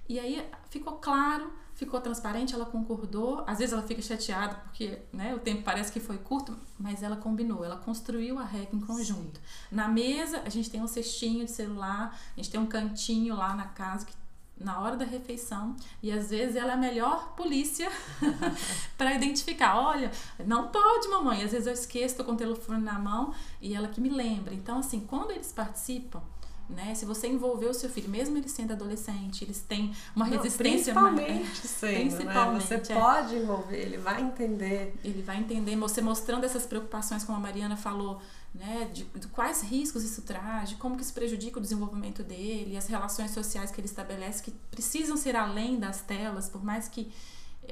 E 0.09 0.19
aí 0.19 0.43
ficou 0.69 0.93
claro, 0.93 1.51
ficou 1.77 2.01
transparente, 2.01 2.55
ela 2.55 2.65
concordou. 2.65 3.43
Às 3.47 3.59
vezes 3.59 3.71
ela 3.71 3.83
fica 3.83 4.01
chateada 4.01 4.55
porque 4.55 4.99
né, 5.13 5.33
o 5.33 5.39
tempo 5.39 5.61
parece 5.61 5.91
que 5.91 5.99
foi 5.99 6.17
curto, 6.17 6.57
mas 6.77 7.03
ela 7.03 7.15
combinou, 7.15 7.63
ela 7.63 7.77
construiu 7.77 8.39
a 8.39 8.43
regra 8.43 8.75
em 8.75 8.79
conjunto. 8.79 9.39
Sim. 9.39 9.75
Na 9.75 9.87
mesa, 9.87 10.41
a 10.43 10.49
gente 10.49 10.69
tem 10.71 10.81
um 10.81 10.87
cestinho 10.87 11.45
de 11.45 11.51
celular, 11.51 12.19
a 12.35 12.35
gente 12.35 12.49
tem 12.49 12.59
um 12.59 12.65
cantinho 12.65 13.35
lá 13.35 13.55
na 13.55 13.67
casa 13.67 14.07
que 14.07 14.13
na 14.59 14.79
hora 14.81 14.95
da 14.95 15.05
refeição 15.05 15.75
e 16.01 16.11
às 16.11 16.31
vezes 16.31 16.55
ela 16.55 16.71
é 16.71 16.73
a 16.73 16.77
melhor 16.77 17.35
polícia 17.35 17.91
para 18.97 19.13
identificar. 19.13 19.77
Olha, 19.77 20.11
não 20.47 20.69
pode, 20.69 21.07
mamãe. 21.09 21.43
Às 21.43 21.51
vezes 21.51 21.67
eu 21.67 21.73
esqueço, 21.73 22.17
tô 22.17 22.23
com 22.23 22.31
o 22.31 22.37
telefone 22.37 22.83
na 22.83 22.97
mão 22.97 23.35
e 23.61 23.75
ela 23.75 23.87
que 23.87 24.01
me 24.01 24.09
lembra. 24.09 24.55
Então, 24.55 24.79
assim, 24.79 25.01
quando 25.01 25.29
eles 25.29 25.51
participam, 25.53 26.23
né? 26.69 26.93
Se 26.95 27.05
você 27.05 27.27
envolver 27.27 27.67
o 27.67 27.73
seu 27.73 27.89
filho, 27.89 28.09
mesmo 28.09 28.37
ele 28.37 28.49
sendo 28.49 28.73
adolescente, 28.73 29.43
eles 29.43 29.61
têm 29.61 29.93
uma 30.15 30.25
Não, 30.25 30.37
resistência 30.37 30.93
principalmente 30.93 31.43
mais, 31.45 31.57
sendo, 31.57 31.93
principalmente, 31.93 32.69
né? 32.69 32.79
Você 32.83 32.93
é. 32.93 32.95
pode 32.95 33.35
envolver, 33.35 33.77
ele 33.77 33.97
vai 33.97 34.21
entender. 34.21 34.95
Ele 35.03 35.21
vai 35.21 35.37
entender, 35.37 35.75
você 35.75 36.01
mostrando 36.01 36.43
essas 36.43 36.65
preocupações, 36.65 37.23
como 37.23 37.37
a 37.37 37.41
Mariana 37.41 37.77
falou, 37.77 38.21
né, 38.53 38.89
de, 38.91 39.03
de, 39.03 39.27
quais 39.27 39.61
riscos 39.61 40.03
isso 40.03 40.21
traz, 40.23 40.69
de 40.69 40.75
como 40.75 40.95
que 40.95 41.03
isso 41.03 41.13
prejudica 41.13 41.59
o 41.59 41.61
desenvolvimento 41.61 42.23
dele, 42.23 42.75
as 42.75 42.87
relações 42.87 43.31
sociais 43.31 43.71
que 43.71 43.79
ele 43.79 43.87
estabelece 43.87 44.41
que 44.41 44.51
precisam 44.71 45.15
ser 45.15 45.35
além 45.35 45.79
das 45.79 46.01
telas, 46.01 46.49
por 46.49 46.63
mais 46.63 46.87
que 46.87 47.11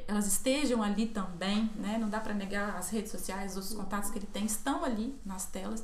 elas 0.07 0.27
estejam 0.27 0.83
ali 0.83 1.07
também, 1.07 1.69
né? 1.75 1.97
Não 1.97 2.09
dá 2.09 2.19
para 2.19 2.33
negar 2.33 2.75
as 2.75 2.89
redes 2.89 3.11
sociais, 3.11 3.55
os 3.55 3.73
contatos 3.73 4.09
que 4.09 4.17
ele 4.17 4.27
tem 4.27 4.45
estão 4.45 4.83
ali 4.83 5.15
nas 5.25 5.45
telas, 5.45 5.83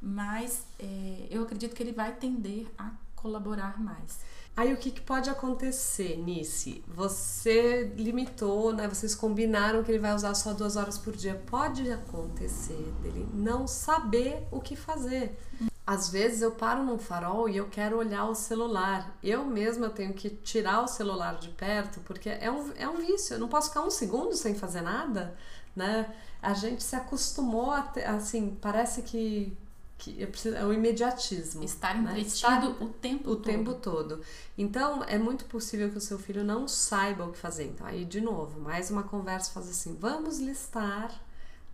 mas 0.00 0.64
é, 0.78 1.26
eu 1.30 1.42
acredito 1.42 1.74
que 1.74 1.82
ele 1.82 1.92
vai 1.92 2.12
tender 2.12 2.66
a 2.78 2.90
colaborar 3.14 3.80
mais. 3.80 4.20
Aí 4.56 4.74
o 4.74 4.76
que, 4.76 4.90
que, 4.90 5.00
pode 5.00 5.30
acontecer, 5.30 6.16
Nice? 6.18 6.82
Você 6.88 7.92
limitou, 7.96 8.72
né? 8.72 8.88
Vocês 8.88 9.14
combinaram 9.14 9.82
que 9.82 9.90
ele 9.90 9.98
vai 9.98 10.14
usar 10.14 10.34
só 10.34 10.52
duas 10.52 10.76
horas 10.76 10.98
por 10.98 11.14
dia. 11.16 11.40
Pode 11.46 11.90
acontecer 11.90 12.92
dele 13.02 13.28
não 13.32 13.66
saber 13.66 14.46
o 14.50 14.60
que 14.60 14.74
fazer. 14.76 15.38
Às 15.86 16.08
vezes 16.10 16.42
eu 16.42 16.52
paro 16.52 16.84
num 16.84 16.98
farol 16.98 17.48
e 17.48 17.56
eu 17.56 17.68
quero 17.68 17.96
olhar 17.96 18.26
o 18.26 18.34
celular. 18.34 19.16
Eu 19.22 19.44
mesma 19.44 19.88
tenho 19.88 20.12
que 20.12 20.28
tirar 20.30 20.82
o 20.82 20.88
celular 20.88 21.38
de 21.38 21.48
perto, 21.48 22.00
porque 22.00 22.28
é 22.28 22.50
um, 22.50 22.72
é 22.76 22.88
um 22.88 22.98
vício. 22.98 23.34
Eu 23.34 23.40
não 23.40 23.48
posso 23.48 23.68
ficar 23.68 23.82
um 23.82 23.90
segundo 23.90 24.34
sem 24.34 24.54
fazer 24.54 24.82
nada, 24.82 25.36
né? 25.74 26.12
A 26.42 26.54
gente 26.54 26.82
se 26.82 26.96
acostumou 26.96 27.70
a 27.70 27.82
ter, 27.82 28.04
assim, 28.04 28.56
parece 28.60 29.02
que 29.02 29.56
que 30.00 30.26
preciso, 30.26 30.56
é 30.56 30.64
o 30.64 30.72
imediatismo. 30.72 31.62
Estar 31.62 31.94
né? 31.94 32.12
entretido 32.12 32.76
o 32.82 32.88
tempo 32.88 33.30
o 33.30 33.36
todo. 33.36 33.42
tempo 33.42 33.74
todo. 33.74 34.20
Então, 34.56 35.04
é 35.04 35.18
muito 35.18 35.44
possível 35.44 35.90
que 35.90 35.98
o 35.98 36.00
seu 36.00 36.18
filho 36.18 36.42
não 36.42 36.66
saiba 36.66 37.26
o 37.26 37.32
que 37.32 37.38
fazer. 37.38 37.66
Então, 37.66 37.86
aí, 37.86 38.04
de 38.06 38.20
novo, 38.20 38.58
mais 38.58 38.90
uma 38.90 39.02
conversa 39.02 39.52
faz 39.52 39.68
assim: 39.68 39.94
vamos 39.94 40.40
listar 40.40 41.12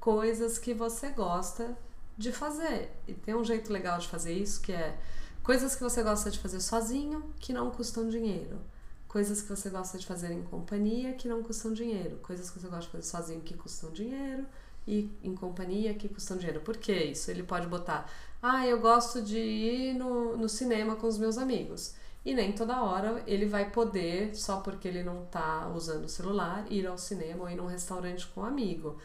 coisas 0.01 0.59
que 0.59 0.75
você 0.75 1.11
gosta 1.11 1.79
de 2.19 2.33
fazer. 2.33 2.91
E 3.07 3.15
tem 3.15 3.35
um 3.35 3.45
jeito 3.45 3.73
legal 3.73 3.99
de 3.99 4.09
fazer 4.09 4.33
isso 4.33 4.61
que 4.61 4.73
é 4.73 4.99
coisas 5.43 5.77
que 5.77 5.83
você 5.83 6.03
gosta 6.03 6.29
de 6.29 6.41
fazer 6.41 6.61
sozinho 6.61 7.33
que 7.39 7.53
não 7.53 7.71
custam 7.71 8.09
dinheiro. 8.09 8.59
Coisas 9.07 9.41
que 9.41 9.49
você 9.49 9.71
gosta 9.71 9.97
de 9.97 10.05
fazer 10.05 10.33
em 10.33 10.43
companhia 10.43 11.13
que 11.15 11.29
não 11.29 11.45
custam 11.45 11.73
dinheiro. 11.73 12.17
Coisas 12.17 12.51
que 12.51 12.59
você 12.59 12.67
gosta 12.67 12.87
de 12.87 12.89
fazer 12.89 13.05
sozinho 13.05 13.41
que 13.41 13.55
custam 13.55 13.91
dinheiro 13.93 14.45
e 14.87 15.11
em 15.23 15.35
companhia 15.35 15.95
que 15.95 16.09
custam 16.09 16.37
dinheiro. 16.37 16.61
Por 16.61 16.77
que 16.77 16.93
isso? 16.93 17.31
Ele 17.31 17.43
pode 17.43 17.67
botar, 17.67 18.11
ah, 18.43 18.67
eu 18.67 18.81
gosto 18.81 19.21
de 19.21 19.39
ir 19.39 19.95
no, 19.95 20.37
no 20.37 20.49
cinema 20.49 20.97
com 20.97 21.07
os 21.07 21.19
meus 21.19 21.39
amigos. 21.39 21.95
E 22.25 22.35
nem 22.35 22.53
toda 22.53 22.83
hora 22.83 23.23
ele 23.27 23.47
vai 23.47 23.71
poder, 23.71 24.35
só 24.35 24.61
porque 24.61 24.89
ele 24.89 25.03
não 25.03 25.25
está 25.25 25.69
usando 25.69 26.05
o 26.05 26.09
celular, 26.09 26.65
ir 26.71 26.87
ao 26.87 26.99
cinema 26.99 27.45
ou 27.45 27.51
ir 27.51 27.57
num 27.57 27.67
restaurante 27.67 28.27
com 28.29 28.41
um 28.41 28.45
amigo. 28.45 28.99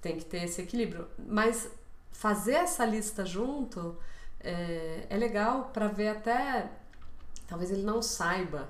Tem 0.00 0.16
que 0.16 0.24
ter 0.24 0.44
esse 0.44 0.62
equilíbrio. 0.62 1.06
Mas 1.18 1.70
fazer 2.10 2.54
essa 2.54 2.84
lista 2.84 3.24
junto 3.24 3.96
é, 4.40 5.06
é 5.08 5.16
legal 5.16 5.70
para 5.72 5.88
ver 5.88 6.08
até. 6.08 6.70
Talvez 7.46 7.70
ele 7.70 7.82
não 7.82 8.00
saiba 8.00 8.68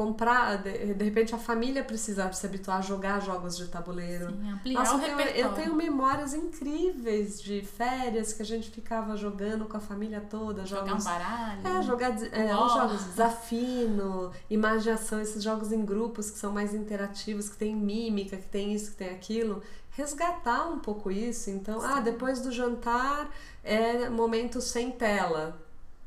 comprar, 0.00 0.56
de, 0.62 0.94
de, 0.94 1.04
repente 1.04 1.34
a 1.34 1.38
família 1.38 1.84
precisa 1.84 2.32
se 2.32 2.46
habituar 2.46 2.78
a 2.78 2.80
jogar 2.80 3.20
jogos 3.20 3.54
de 3.54 3.68
tabuleiro. 3.68 4.34
Sim, 4.62 4.72
Nossa, 4.72 4.94
eu, 4.94 5.14
tenho, 5.14 5.28
eu 5.28 5.52
tenho 5.52 5.74
memórias 5.74 6.32
incríveis 6.32 7.38
de 7.38 7.60
férias 7.60 8.32
que 8.32 8.40
a 8.40 8.44
gente 8.46 8.70
ficava 8.70 9.14
jogando 9.14 9.66
com 9.66 9.76
a 9.76 9.80
família 9.80 10.22
toda. 10.22 10.64
Jogar 10.64 10.86
jogos, 10.86 11.04
um 11.04 11.06
baralho. 11.06 11.68
É, 11.68 11.82
jogar 11.82 12.10
é, 12.32 12.56
os 12.56 12.72
jogos 12.72 13.04
desafino, 13.04 14.32
imaginação, 14.48 15.20
esses 15.20 15.42
jogos 15.42 15.70
em 15.70 15.84
grupos 15.84 16.30
que 16.30 16.38
são 16.38 16.50
mais 16.50 16.72
interativos, 16.72 17.50
que 17.50 17.58
tem 17.58 17.76
mímica, 17.76 18.38
que 18.38 18.48
tem 18.48 18.72
isso, 18.72 18.92
que 18.92 18.96
tem 18.96 19.10
aquilo. 19.10 19.62
Resgatar 19.90 20.66
um 20.70 20.78
pouco 20.78 21.10
isso. 21.10 21.50
Então, 21.50 21.78
ah, 21.78 21.82
Sim. 21.82 21.94
ah, 21.96 22.00
depois 22.00 22.40
do 22.40 22.50
jantar 22.50 23.28
é 23.62 24.08
momento 24.08 24.62
sem 24.62 24.90
tela 24.90 25.60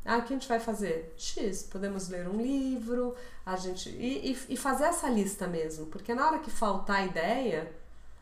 ah, 0.06 0.18
o 0.18 0.24
que 0.24 0.34
a 0.34 0.38
gente 0.38 0.48
vai 0.48 0.60
fazer? 0.60 1.14
X, 1.18 1.64
podemos 1.64 2.10
ler 2.10 2.28
um 2.28 2.42
livro, 2.42 3.16
a 3.46 3.56
gente. 3.56 3.90
E, 3.90 4.32
e, 4.32 4.54
e 4.54 4.58
fazer 4.58 4.86
essa 4.86 5.08
lista 5.08 5.48
mesmo, 5.48 5.86
porque 5.86 6.14
na 6.14 6.28
hora 6.28 6.40
que 6.40 6.52
faltar 6.52 6.98
a 6.98 7.06
ideia, 7.06 7.72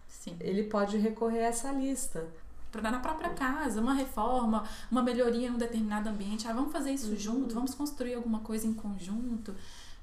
Sim. 0.08 0.36
ele 0.40 0.64
pode 0.64 0.98
recorrer 0.98 1.40
a 1.40 1.48
essa 1.48 1.72
lista. 1.72 2.28
Na 2.82 3.00
própria 3.00 3.32
casa, 3.32 3.82
uma 3.82 3.94
reforma, 3.94 4.64
uma 4.90 5.04
melhoria 5.04 5.48
em 5.48 5.52
um 5.52 5.58
determinado 5.58 6.08
ambiente. 6.08 6.48
Ah, 6.48 6.54
vamos 6.54 6.72
fazer 6.72 6.92
isso 6.92 7.10
uhum. 7.10 7.18
junto, 7.18 7.54
vamos 7.54 7.74
construir 7.76 8.14
alguma 8.14 8.40
coisa 8.40 8.66
em 8.66 8.74
conjunto, 8.74 9.54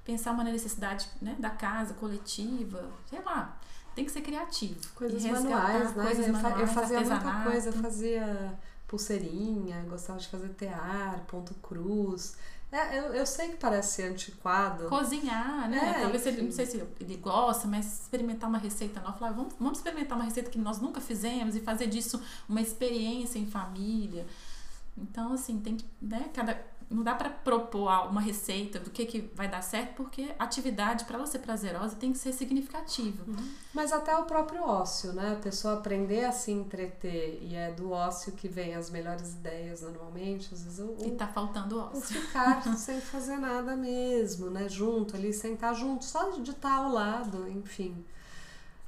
pensar 0.05 0.33
uma 0.33 0.45
necessidade 0.45 1.09
né, 1.23 1.35
da 1.39 1.49
casa 1.49 1.95
coletiva, 1.95 2.91
sei 3.09 3.23
lá. 3.23 3.57
Tem 3.95 4.05
que 4.05 4.11
ser 4.11 4.21
criativo. 4.21 4.77
Coisas 4.95 5.25
manuais, 5.25 5.97
né? 5.97 6.05
Coisas 6.05 6.27
eu, 6.27 6.33
manuais, 6.33 6.61
eu 6.61 6.67
fazia 6.67 7.01
muita 7.01 7.43
coisa, 7.45 7.69
eu 7.71 7.73
fazia 7.73 8.59
pulseirinha, 8.89 9.85
gostava 9.89 10.19
de 10.19 10.27
fazer 10.27 10.49
tear, 10.49 11.25
ponto 11.29 11.55
cruz. 11.55 12.37
É, 12.71 12.99
eu, 12.99 13.15
eu 13.15 13.25
sei 13.25 13.51
que 13.51 13.57
parece 13.57 14.03
antiquado. 14.03 14.89
Cozinhar, 14.89 15.71
né? 15.71 15.95
É, 15.97 16.03
Talvez 16.03 16.27
ele, 16.27 16.43
não 16.43 16.53
sei 16.53 16.67
se 16.67 16.83
ele 17.01 17.17
gosta, 17.17 17.67
mas 17.67 18.03
experimentar 18.03 18.49
uma 18.49 18.59
receita 18.59 19.01
nova. 19.01 19.17
Falar, 19.17 19.33
vamos, 19.33 19.55
vamos 19.59 19.79
experimentar 19.79 20.19
uma 20.19 20.25
receita 20.25 20.51
que 20.51 20.59
nós 20.59 20.79
nunca 20.79 21.01
fizemos 21.01 21.57
e 21.57 21.61
fazer 21.61 21.87
disso 21.87 22.21
uma 22.49 22.61
experiência 22.61 23.39
em 23.39 23.47
família. 23.47 24.27
Então, 24.97 25.33
assim, 25.33 25.61
tem 25.61 25.77
que, 25.77 25.87
né, 26.01 26.29
cada, 26.35 26.61
não 26.91 27.03
dá 27.03 27.15
para 27.15 27.29
propor 27.29 28.09
uma 28.09 28.21
receita 28.21 28.79
do 28.79 28.91
que, 28.91 29.05
que 29.05 29.31
vai 29.35 29.47
dar 29.47 29.61
certo, 29.63 29.95
porque 29.95 30.35
a 30.39 30.45
atividade, 30.45 31.05
para 31.05 31.17
ela 31.17 31.27
ser 31.27 31.41
prazerosa, 31.41 31.97
tem 31.97 32.13
que 32.13 32.19
ser 32.19 32.33
significativa. 32.33 33.23
Uhum. 33.27 33.49
Mas 33.75 33.93
até 33.93 34.17
o 34.17 34.25
próprio 34.25 34.63
ócio, 34.63 35.13
né? 35.13 35.33
A 35.33 35.43
pessoa 35.43 35.75
aprender 35.75 36.25
a 36.25 36.33
se 36.33 36.51
entreter, 36.51 37.41
e 37.43 37.55
é 37.55 37.71
do 37.73 37.91
ócio 37.91 38.33
que 38.33 38.49
vem 38.49 38.75
as 38.75 38.89
melhores 38.89 39.35
ideias 39.35 39.83
normalmente. 39.83 40.53
Às 40.53 40.65
vezes 40.65 40.79
o, 40.79 40.97
e 41.07 41.11
tá 41.11 41.27
faltando 41.27 41.79
ócio. 41.79 41.99
O 41.99 42.01
ficar 42.01 42.63
sem 42.77 43.01
fazer 43.01 43.37
nada 43.37 43.77
mesmo, 43.77 44.49
né? 44.49 44.67
Junto 44.69 45.15
ali, 45.15 45.33
sentar 45.33 45.75
junto, 45.75 46.07
só 46.07 46.31
de 46.31 46.51
estar 46.51 46.73
ao 46.73 46.91
lado, 46.91 47.47
enfim. 47.51 48.03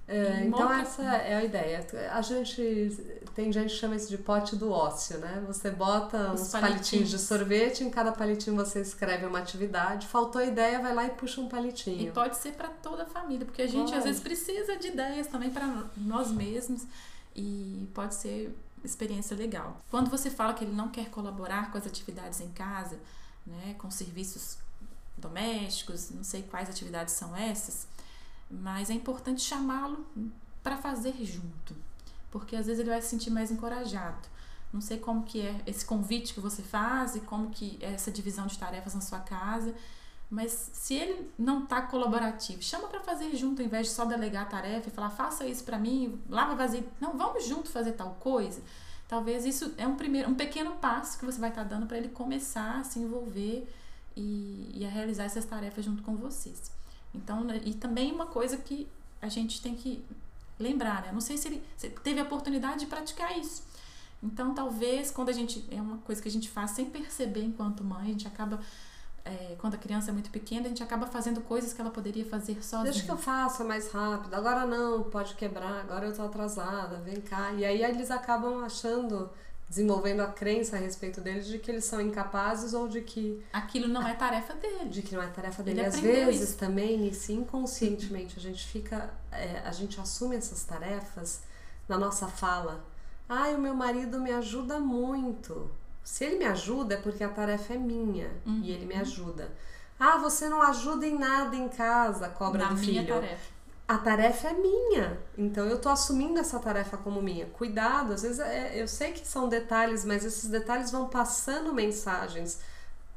É, 0.08 0.44
então 0.44 0.72
essa 0.72 1.04
é 1.04 1.36
a 1.36 1.44
ideia. 1.44 1.86
A 2.10 2.20
gente 2.20 3.19
tem 3.34 3.52
gente 3.52 3.70
que 3.70 3.76
chama 3.76 3.96
isso 3.96 4.08
de 4.08 4.18
pote 4.18 4.56
do 4.56 4.70
ócio, 4.70 5.18
né? 5.18 5.42
Você 5.46 5.70
bota 5.70 6.32
Os 6.32 6.42
uns 6.42 6.48
palitinhos. 6.48 6.60
palitinhos 6.60 7.10
de 7.10 7.18
sorvete, 7.18 7.84
em 7.84 7.90
cada 7.90 8.12
palitinho 8.12 8.56
você 8.56 8.80
escreve 8.80 9.26
uma 9.26 9.38
atividade. 9.38 10.06
Faltou 10.06 10.42
ideia, 10.42 10.80
vai 10.80 10.94
lá 10.94 11.04
e 11.06 11.10
puxa 11.10 11.40
um 11.40 11.48
palitinho. 11.48 12.08
E 12.08 12.10
pode 12.10 12.36
ser 12.36 12.52
para 12.52 12.68
toda 12.68 13.04
a 13.04 13.06
família, 13.06 13.44
porque 13.46 13.62
a 13.62 13.66
gente 13.66 13.86
pode. 13.86 13.94
às 13.94 14.04
vezes 14.04 14.20
precisa 14.20 14.76
de 14.76 14.88
ideias 14.88 15.26
também 15.26 15.50
para 15.50 15.84
nós 15.96 16.30
mesmos 16.30 16.86
e 17.34 17.88
pode 17.94 18.14
ser 18.14 18.54
experiência 18.84 19.36
legal. 19.36 19.80
Quando 19.90 20.10
você 20.10 20.30
fala 20.30 20.54
que 20.54 20.64
ele 20.64 20.74
não 20.74 20.88
quer 20.88 21.10
colaborar 21.10 21.70
com 21.70 21.78
as 21.78 21.86
atividades 21.86 22.40
em 22.40 22.50
casa, 22.50 22.98
né, 23.46 23.74
com 23.78 23.90
serviços 23.90 24.58
domésticos, 25.16 26.10
não 26.10 26.24
sei 26.24 26.42
quais 26.42 26.68
atividades 26.68 27.14
são 27.14 27.36
essas, 27.36 27.86
mas 28.50 28.90
é 28.90 28.94
importante 28.94 29.42
chamá-lo 29.42 30.04
para 30.62 30.76
fazer 30.76 31.14
junto, 31.24 31.74
porque 32.30 32.56
às 32.56 32.66
vezes 32.66 32.80
ele 32.80 32.90
vai 32.90 33.00
se 33.02 33.08
sentir 33.08 33.30
mais 33.30 33.50
encorajado. 33.50 34.28
Não 34.72 34.80
sei 34.80 34.98
como 34.98 35.24
que 35.24 35.40
é 35.40 35.60
esse 35.66 35.84
convite 35.84 36.32
que 36.32 36.40
você 36.40 36.62
faz 36.62 37.16
e 37.16 37.20
como 37.20 37.50
que 37.50 37.78
é 37.80 37.92
essa 37.92 38.10
divisão 38.10 38.46
de 38.46 38.56
tarefas 38.56 38.94
na 38.94 39.00
sua 39.00 39.18
casa, 39.18 39.74
mas 40.30 40.70
se 40.72 40.94
ele 40.94 41.28
não 41.36 41.64
está 41.64 41.82
colaborativo, 41.82 42.62
chama 42.62 42.86
para 42.86 43.00
fazer 43.00 43.34
junto, 43.34 43.60
ao 43.60 43.66
invés 43.66 43.88
de 43.88 43.92
só 43.92 44.04
delegar 44.04 44.44
a 44.44 44.46
tarefa 44.46 44.88
e 44.88 44.92
falar, 44.92 45.10
faça 45.10 45.44
isso 45.44 45.64
para 45.64 45.76
mim, 45.76 46.20
lava 46.28 46.54
vazio. 46.54 46.84
Não, 47.00 47.18
vamos 47.18 47.44
junto 47.44 47.68
fazer 47.68 47.92
tal 47.92 48.14
coisa. 48.20 48.62
Talvez 49.08 49.44
isso 49.44 49.74
é 49.76 49.88
um 49.88 49.96
primeiro, 49.96 50.30
um 50.30 50.34
pequeno 50.34 50.76
passo 50.76 51.18
que 51.18 51.24
você 51.24 51.40
vai 51.40 51.48
estar 51.48 51.64
tá 51.64 51.68
dando 51.68 51.86
para 51.86 51.98
ele 51.98 52.10
começar 52.10 52.78
a 52.78 52.84
se 52.84 53.00
envolver 53.00 53.68
e, 54.16 54.70
e 54.72 54.86
a 54.86 54.88
realizar 54.88 55.24
essas 55.24 55.44
tarefas 55.44 55.84
junto 55.84 56.00
com 56.04 56.14
vocês. 56.14 56.70
Então, 57.12 57.42
né, 57.42 57.60
e 57.64 57.74
também 57.74 58.12
uma 58.12 58.26
coisa 58.26 58.56
que 58.56 58.86
a 59.20 59.28
gente 59.28 59.60
tem 59.60 59.74
que 59.74 60.04
lembrar, 60.62 61.02
né? 61.02 61.10
Não 61.12 61.20
sei 61.20 61.36
se 61.36 61.48
ele, 61.48 61.62
se 61.76 61.88
teve 61.88 62.20
a 62.20 62.22
oportunidade 62.22 62.80
de 62.80 62.86
praticar 62.86 63.36
isso. 63.38 63.62
Então, 64.22 64.54
talvez, 64.54 65.10
quando 65.10 65.30
a 65.30 65.32
gente. 65.32 65.66
É 65.70 65.80
uma 65.80 65.98
coisa 65.98 66.20
que 66.20 66.28
a 66.28 66.30
gente 66.30 66.48
faz 66.48 66.72
sem 66.72 66.86
perceber 66.86 67.42
enquanto 67.42 67.82
mãe, 67.82 68.02
a 68.02 68.12
gente 68.12 68.26
acaba. 68.26 68.60
É, 69.22 69.54
quando 69.58 69.74
a 69.74 69.76
criança 69.76 70.10
é 70.10 70.12
muito 70.12 70.30
pequena, 70.30 70.64
a 70.66 70.68
gente 70.68 70.82
acaba 70.82 71.06
fazendo 71.06 71.42
coisas 71.42 71.74
que 71.74 71.80
ela 71.80 71.90
poderia 71.90 72.24
fazer 72.24 72.62
sozinha. 72.62 72.90
Deixa 72.90 73.04
que 73.04 73.10
eu 73.10 73.18
faça 73.18 73.62
mais 73.64 73.90
rápido. 73.90 74.32
Agora 74.34 74.66
não, 74.66 75.02
pode 75.04 75.34
quebrar. 75.34 75.80
Agora 75.80 76.06
eu 76.06 76.14
tô 76.14 76.22
atrasada, 76.22 76.98
vem 76.98 77.20
cá. 77.20 77.52
E 77.52 77.64
aí 77.64 77.82
eles 77.82 78.10
acabam 78.10 78.64
achando 78.64 79.30
desenvolvendo 79.70 80.20
a 80.20 80.26
crença 80.26 80.74
a 80.76 80.80
respeito 80.80 81.20
deles 81.20 81.46
de 81.46 81.56
que 81.60 81.70
eles 81.70 81.84
são 81.84 82.00
incapazes 82.00 82.74
ou 82.74 82.88
de 82.88 83.00
que 83.02 83.40
aquilo 83.52 83.86
não 83.86 84.06
é 84.06 84.12
tarefa 84.14 84.52
dele. 84.54 84.88
De 84.90 85.00
que 85.00 85.14
não 85.14 85.22
é 85.22 85.28
tarefa 85.28 85.62
dele. 85.62 85.78
Ele 85.78 85.86
Às 85.86 86.00
vezes 86.00 86.48
isso. 86.50 86.58
também, 86.58 87.12
se 87.12 87.32
inconscientemente 87.32 88.36
a 88.36 88.42
gente 88.42 88.66
fica, 88.66 89.10
é, 89.30 89.62
a 89.64 89.70
gente 89.70 90.00
assume 90.00 90.34
essas 90.34 90.64
tarefas 90.64 91.42
na 91.88 91.96
nossa 91.96 92.26
fala. 92.26 92.84
Ai, 93.28 93.54
o 93.54 93.60
meu 93.60 93.72
marido 93.72 94.20
me 94.20 94.32
ajuda 94.32 94.80
muito. 94.80 95.70
Se 96.02 96.24
ele 96.24 96.36
me 96.38 96.46
ajuda 96.46 96.94
é 96.94 96.96
porque 96.96 97.22
a 97.22 97.28
tarefa 97.28 97.74
é 97.74 97.78
minha 97.78 98.28
Uhum. 98.44 98.60
e 98.64 98.72
ele 98.72 98.86
me 98.86 98.96
ajuda. 98.96 99.52
Ah, 100.00 100.16
você 100.18 100.48
não 100.48 100.62
ajuda 100.62 101.06
em 101.06 101.16
nada 101.16 101.54
em 101.54 101.68
casa, 101.68 102.28
cobra 102.30 102.64
Na 102.64 102.68
do 102.70 102.76
filho 102.76 103.06
tarefa. 103.06 103.59
A 103.90 103.98
tarefa 103.98 104.46
é 104.50 104.52
minha. 104.52 105.18
Então 105.36 105.66
eu 105.66 105.76
tô 105.80 105.88
assumindo 105.88 106.38
essa 106.38 106.60
tarefa 106.60 106.96
como 106.96 107.20
minha. 107.20 107.46
Cuidado, 107.46 108.12
às 108.12 108.22
vezes 108.22 108.38
é- 108.38 108.80
eu 108.80 108.86
sei 108.86 109.10
que 109.10 109.26
são 109.26 109.48
detalhes, 109.48 110.04
mas 110.04 110.24
esses 110.24 110.48
detalhes 110.48 110.92
vão 110.92 111.08
passando 111.08 111.74
mensagens 111.74 112.60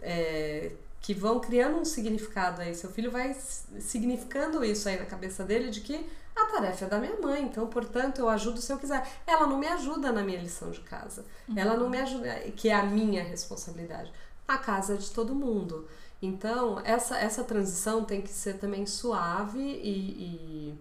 é, 0.01 0.71
que 0.99 1.13
vão 1.13 1.39
criando 1.39 1.77
um 1.77 1.85
significado 1.85 2.59
aí. 2.59 2.73
Seu 2.73 2.89
filho 2.89 3.11
vai 3.11 3.35
significando 3.79 4.65
isso 4.65 4.89
aí 4.89 4.97
na 4.99 5.05
cabeça 5.05 5.43
dele 5.43 5.69
de 5.69 5.81
que 5.81 6.09
a 6.35 6.45
tarefa 6.47 6.85
é 6.85 6.87
da 6.89 6.97
minha 6.97 7.17
mãe, 7.21 7.43
então, 7.43 7.67
portanto, 7.67 8.17
eu 8.19 8.27
ajudo 8.27 8.59
se 8.59 8.73
eu 8.73 8.77
quiser. 8.79 9.07
Ela 9.27 9.45
não 9.45 9.59
me 9.59 9.67
ajuda 9.67 10.11
na 10.11 10.23
minha 10.23 10.39
lição 10.41 10.71
de 10.71 10.79
casa. 10.81 11.23
Ela 11.55 11.77
não 11.77 11.87
me 11.87 11.99
ajuda, 11.99 12.33
que 12.57 12.67
é 12.67 12.73
a 12.73 12.83
minha 12.83 13.23
responsabilidade. 13.23 14.11
A 14.47 14.57
casa 14.57 14.95
é 14.95 14.97
de 14.97 15.11
todo 15.11 15.35
mundo. 15.35 15.87
Então, 16.23 16.79
essa, 16.85 17.17
essa 17.17 17.43
transição 17.43 18.05
tem 18.05 18.21
que 18.21 18.29
ser 18.29 18.53
também 18.53 18.85
suave 18.85 19.59
e, 19.59 20.69
e 20.69 20.79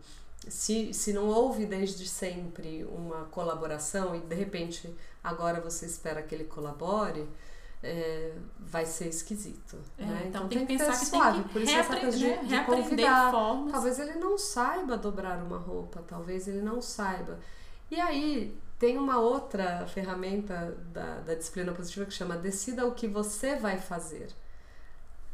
se, 0.49 0.95
se 0.95 1.13
não 1.13 1.27
houve 1.27 1.67
desde 1.67 2.09
sempre 2.09 2.85
uma 2.85 3.25
colaboração 3.25 4.15
e 4.15 4.21
de 4.21 4.37
repente 4.37 4.89
agora 5.23 5.61
você 5.61 5.85
espera 5.85 6.23
que 6.23 6.33
ele 6.33 6.45
colabore, 6.45 7.29
é, 7.83 8.33
vai 8.57 8.87
ser 8.87 9.09
esquisito. 9.09 9.77
É, 9.99 10.05
né? 10.05 10.25
então 10.29 10.47
tem 10.47 10.65
que 10.65 10.79
pensar 10.79 10.93
ser 10.93 11.07
que 11.07 11.11
tem 11.11 11.21
suave. 11.21 11.43
que 11.43 11.49
Por 11.49 11.63
isso 11.63 11.77
essa 11.77 11.97
coisa 11.97 12.17
de, 12.17 12.25
reaprender, 12.25 12.59
de 12.59 12.65
convidar. 12.65 13.31
formas. 13.33 13.73
Talvez 13.73 13.99
ele 13.99 14.15
não 14.15 14.39
saiba 14.39 14.97
dobrar 14.97 15.43
uma 15.43 15.59
roupa, 15.59 16.05
talvez 16.07 16.47
ele 16.47 16.63
não 16.63 16.81
saiba. 16.81 17.41
E 17.91 18.01
aí 18.01 18.57
tem 18.79 18.97
uma 18.97 19.19
outra 19.19 19.89
ferramenta 19.89 20.79
da, 20.93 21.19
da 21.19 21.35
disciplina 21.35 21.73
positiva 21.73 22.07
que 22.07 22.13
chama 22.13 22.37
Decida 22.37 22.87
o 22.87 22.95
que 22.95 23.09
você 23.09 23.57
vai 23.57 23.79
fazer. 23.79 24.29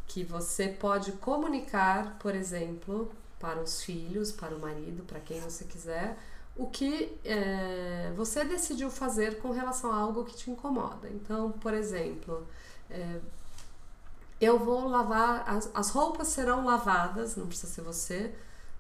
Que 0.09 0.25
você 0.25 0.69
pode 0.69 1.13
comunicar, 1.13 2.19
por 2.19 2.35
exemplo, 2.35 3.11
para 3.39 3.61
os 3.61 3.83
filhos, 3.83 4.33
para 4.33 4.55
o 4.55 4.59
marido, 4.59 5.05
para 5.05 5.21
quem 5.21 5.41
você 5.41 5.65
quiser, 5.65 6.19
o 6.57 6.67
que 6.67 7.17
eh, 7.25 8.13
você 8.17 8.45
decidiu 8.45 8.91
fazer 8.91 9.39
com 9.41 9.53
relação 9.53 9.93
a 9.93 9.97
algo 9.97 10.25
que 10.25 10.35
te 10.37 10.51
incomoda. 10.51 11.09
Então, 11.09 11.53
por 11.53 11.73
exemplo, 11.73 12.47
eh, 12.91 13.21
eu 14.41 14.59
vou 14.59 14.89
lavar, 14.89 15.45
as, 15.49 15.71
as 15.73 15.91
roupas 15.91 16.29
serão 16.29 16.65
lavadas, 16.65 17.37
não 17.37 17.47
precisa 17.47 17.73
ser 17.73 17.83
você, 17.83 18.35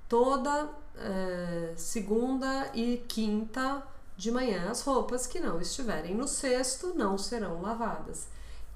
toda 0.08 0.68
eh, 0.96 1.74
segunda 1.76 2.70
e 2.74 3.04
quinta 3.08 3.82
de 4.16 4.32
manhã. 4.32 4.70
As 4.70 4.82
roupas 4.82 5.26
que 5.26 5.38
não 5.38 5.60
estiverem 5.60 6.14
no 6.14 6.26
cesto 6.26 6.94
não 6.94 7.16
serão 7.16 7.62
lavadas. 7.62 8.26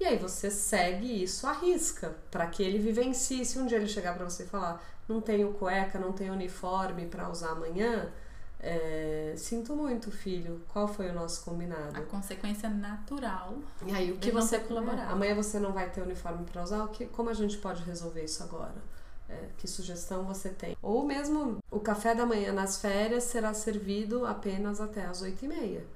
E 0.03 0.05
aí 0.05 0.19
você 0.19 0.51
segue 0.51 1.23
isso 1.23 1.47
à 1.47 1.53
risca, 1.53 2.17
para 2.29 2.49
que 2.49 2.61
ele 2.61 2.77
vivencie. 2.77 3.45
Se 3.45 3.57
um 3.57 3.67
dia 3.67 3.79
ele 3.79 3.87
chegar 3.87 4.17
para 4.17 4.29
você 4.29 4.43
e 4.43 4.47
falar, 4.47 4.85
não 5.09 5.21
tenho 5.21 5.53
cueca, 5.53 5.97
não 5.97 6.13
tenho 6.13 6.33
uniforme 6.33 7.07
para 7.07 7.31
usar 7.31 7.51
amanhã, 7.51 8.11
é, 8.59 9.33
sinto 9.37 9.77
muito, 9.77 10.11
filho. 10.11 10.61
Qual 10.73 10.89
foi 10.89 11.09
o 11.09 11.13
nosso 11.13 11.45
combinado? 11.45 11.97
A 11.97 12.03
consequência 12.03 12.69
natural. 12.69 13.55
E 13.87 13.93
aí 13.93 14.11
o 14.11 14.17
que 14.17 14.33
você 14.33 14.59
ter 14.59 14.67
colaborado. 14.67 15.09
É, 15.09 15.13
amanhã 15.13 15.37
você 15.37 15.61
não 15.61 15.73
vai 15.73 15.89
ter 15.89 16.01
uniforme 16.03 16.45
para 16.51 16.65
usar, 16.65 16.83
o 16.83 16.89
que, 16.89 17.07
como 17.07 17.31
a 17.31 17.35
gente 17.35 17.57
pode 17.59 17.85
resolver 17.85 18.25
isso 18.25 18.43
agora? 18.43 18.83
É, 19.29 19.51
que 19.57 19.69
sugestão 19.69 20.25
você 20.25 20.49
tem? 20.49 20.77
Ou 20.83 21.05
mesmo 21.05 21.59
o 21.71 21.79
café 21.79 22.13
da 22.13 22.27
manhã 22.27 22.53
nas 22.53 22.81
férias 22.81 23.23
será 23.23 23.55
servido 23.55 24.27
apenas 24.27 24.81
até 24.81 25.07
às 25.07 25.23
oito 25.23 25.45
e 25.45 25.49
meia. 25.49 25.87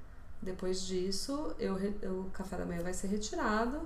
Depois 0.41 0.81
disso, 0.81 1.55
eu, 1.59 1.75
o 1.75 2.29
café 2.31 2.57
da 2.57 2.65
manhã 2.65 2.83
vai 2.83 2.93
ser 2.93 3.07
retirado 3.07 3.81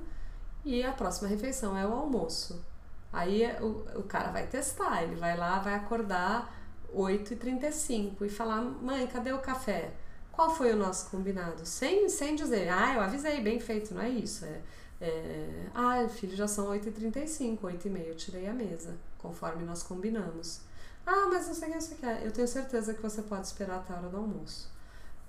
e 0.66 0.84
a 0.84 0.92
próxima 0.92 1.28
refeição 1.28 1.78
é 1.78 1.86
o 1.86 1.94
almoço. 1.94 2.64
Aí 3.12 3.44
o, 3.62 4.00
o 4.00 4.04
cara 4.04 4.32
vai 4.32 4.48
testar, 4.48 5.04
ele 5.04 5.16
vai 5.16 5.36
lá, 5.38 5.60
vai 5.60 5.76
acordar 5.76 6.56
8h35 6.96 8.22
e 8.22 8.30
falar, 8.30 8.62
mãe, 8.62 9.06
cadê 9.08 9.32
o 9.32 9.40
café? 9.40 9.92
Qual 10.32 10.56
foi 10.56 10.74
o 10.74 10.78
nosso 10.78 11.10
combinado? 11.10 11.66
Sem, 11.66 12.08
sem 12.10 12.36
dizer, 12.36 12.70
ah, 12.70 12.96
eu 12.96 13.02
avisei, 13.02 13.42
bem 13.42 13.60
feito, 13.60 13.94
não 13.94 14.02
é 14.02 14.10
isso. 14.10 14.46
É, 14.46 14.62
é 15.02 15.68
ah, 15.74 16.08
filho, 16.10 16.36
já 16.36 16.48
são 16.48 16.68
8h35, 16.70 17.60
8h30, 17.60 18.08
eu 18.08 18.16
tirei 18.16 18.48
a 18.48 18.54
mesa, 18.54 18.98
conforme 19.18 19.64
nós 19.64 19.84
combinamos. 19.84 20.62
Ah, 21.06 21.28
mas 21.30 21.48
não 21.48 21.54
sei 21.54 21.70
o 21.70 21.74
que 21.74 21.82
você 21.82 21.96
quer. 21.96 22.26
Eu 22.26 22.32
tenho 22.32 22.48
certeza 22.48 22.94
que 22.94 23.02
você 23.02 23.22
pode 23.22 23.48
esperar 23.48 23.78
até 23.78 23.94
a 23.94 23.98
hora 23.98 24.10
do 24.10 24.18
almoço. 24.18 24.70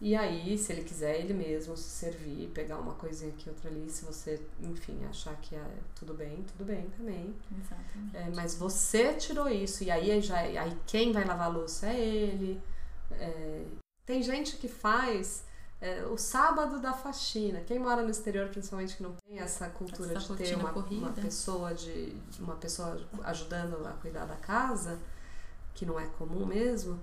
E 0.05 0.17
aí, 0.17 0.59
se 0.59 0.73
ele 0.73 0.83
quiser 0.83 1.21
ele 1.21 1.33
mesmo 1.33 1.77
se 1.77 1.89
servir, 1.89 2.49
pegar 2.49 2.77
uma 2.77 2.93
coisinha 2.95 3.31
aqui, 3.31 3.49
outra 3.49 3.71
ali, 3.71 3.89
se 3.89 4.05
você, 4.05 4.43
enfim, 4.61 4.99
achar 5.09 5.37
que 5.37 5.55
é 5.55 5.65
tudo 5.95 6.13
bem, 6.13 6.43
tudo 6.43 6.67
bem 6.67 6.91
também. 6.97 7.33
Exatamente. 7.57 8.17
É, 8.17 8.29
mas 8.35 8.57
você 8.57 9.15
tirou 9.15 9.49
isso, 9.49 9.85
e 9.85 9.93
aí, 9.93 10.21
já, 10.21 10.39
aí 10.39 10.77
quem 10.89 11.13
vai 11.13 11.25
lavar 11.25 11.47
a 11.47 11.51
louça 11.51 11.87
é 11.87 12.01
ele. 12.01 12.61
É, 13.13 13.65
tem 14.05 14.21
gente 14.25 14.57
que 14.57 14.67
faz 14.67 15.45
é, 15.81 16.05
o 16.07 16.19
sábado 16.19 16.81
da 16.81 16.93
faxina. 16.93 17.61
Quem 17.61 17.79
mora 17.79 18.03
no 18.03 18.11
exterior, 18.11 18.49
principalmente, 18.49 18.97
que 18.97 19.05
não 19.05 19.13
tem 19.13 19.39
essa 19.39 19.69
cultura 19.69 20.17
Essa 20.17 20.35
de 20.35 20.43
ter 20.43 20.57
uma, 20.57 20.73
uma 20.73 21.13
pessoa 21.13 21.73
de 21.73 22.17
uma 22.41 22.57
pessoa 22.57 23.01
ajudando 23.23 23.87
a 23.87 23.93
cuidar 23.93 24.25
da 24.25 24.35
casa, 24.35 24.99
que 25.75 25.87
não 25.87 26.01
é 26.01 26.07
comum 26.19 26.45
mesmo. 26.45 27.01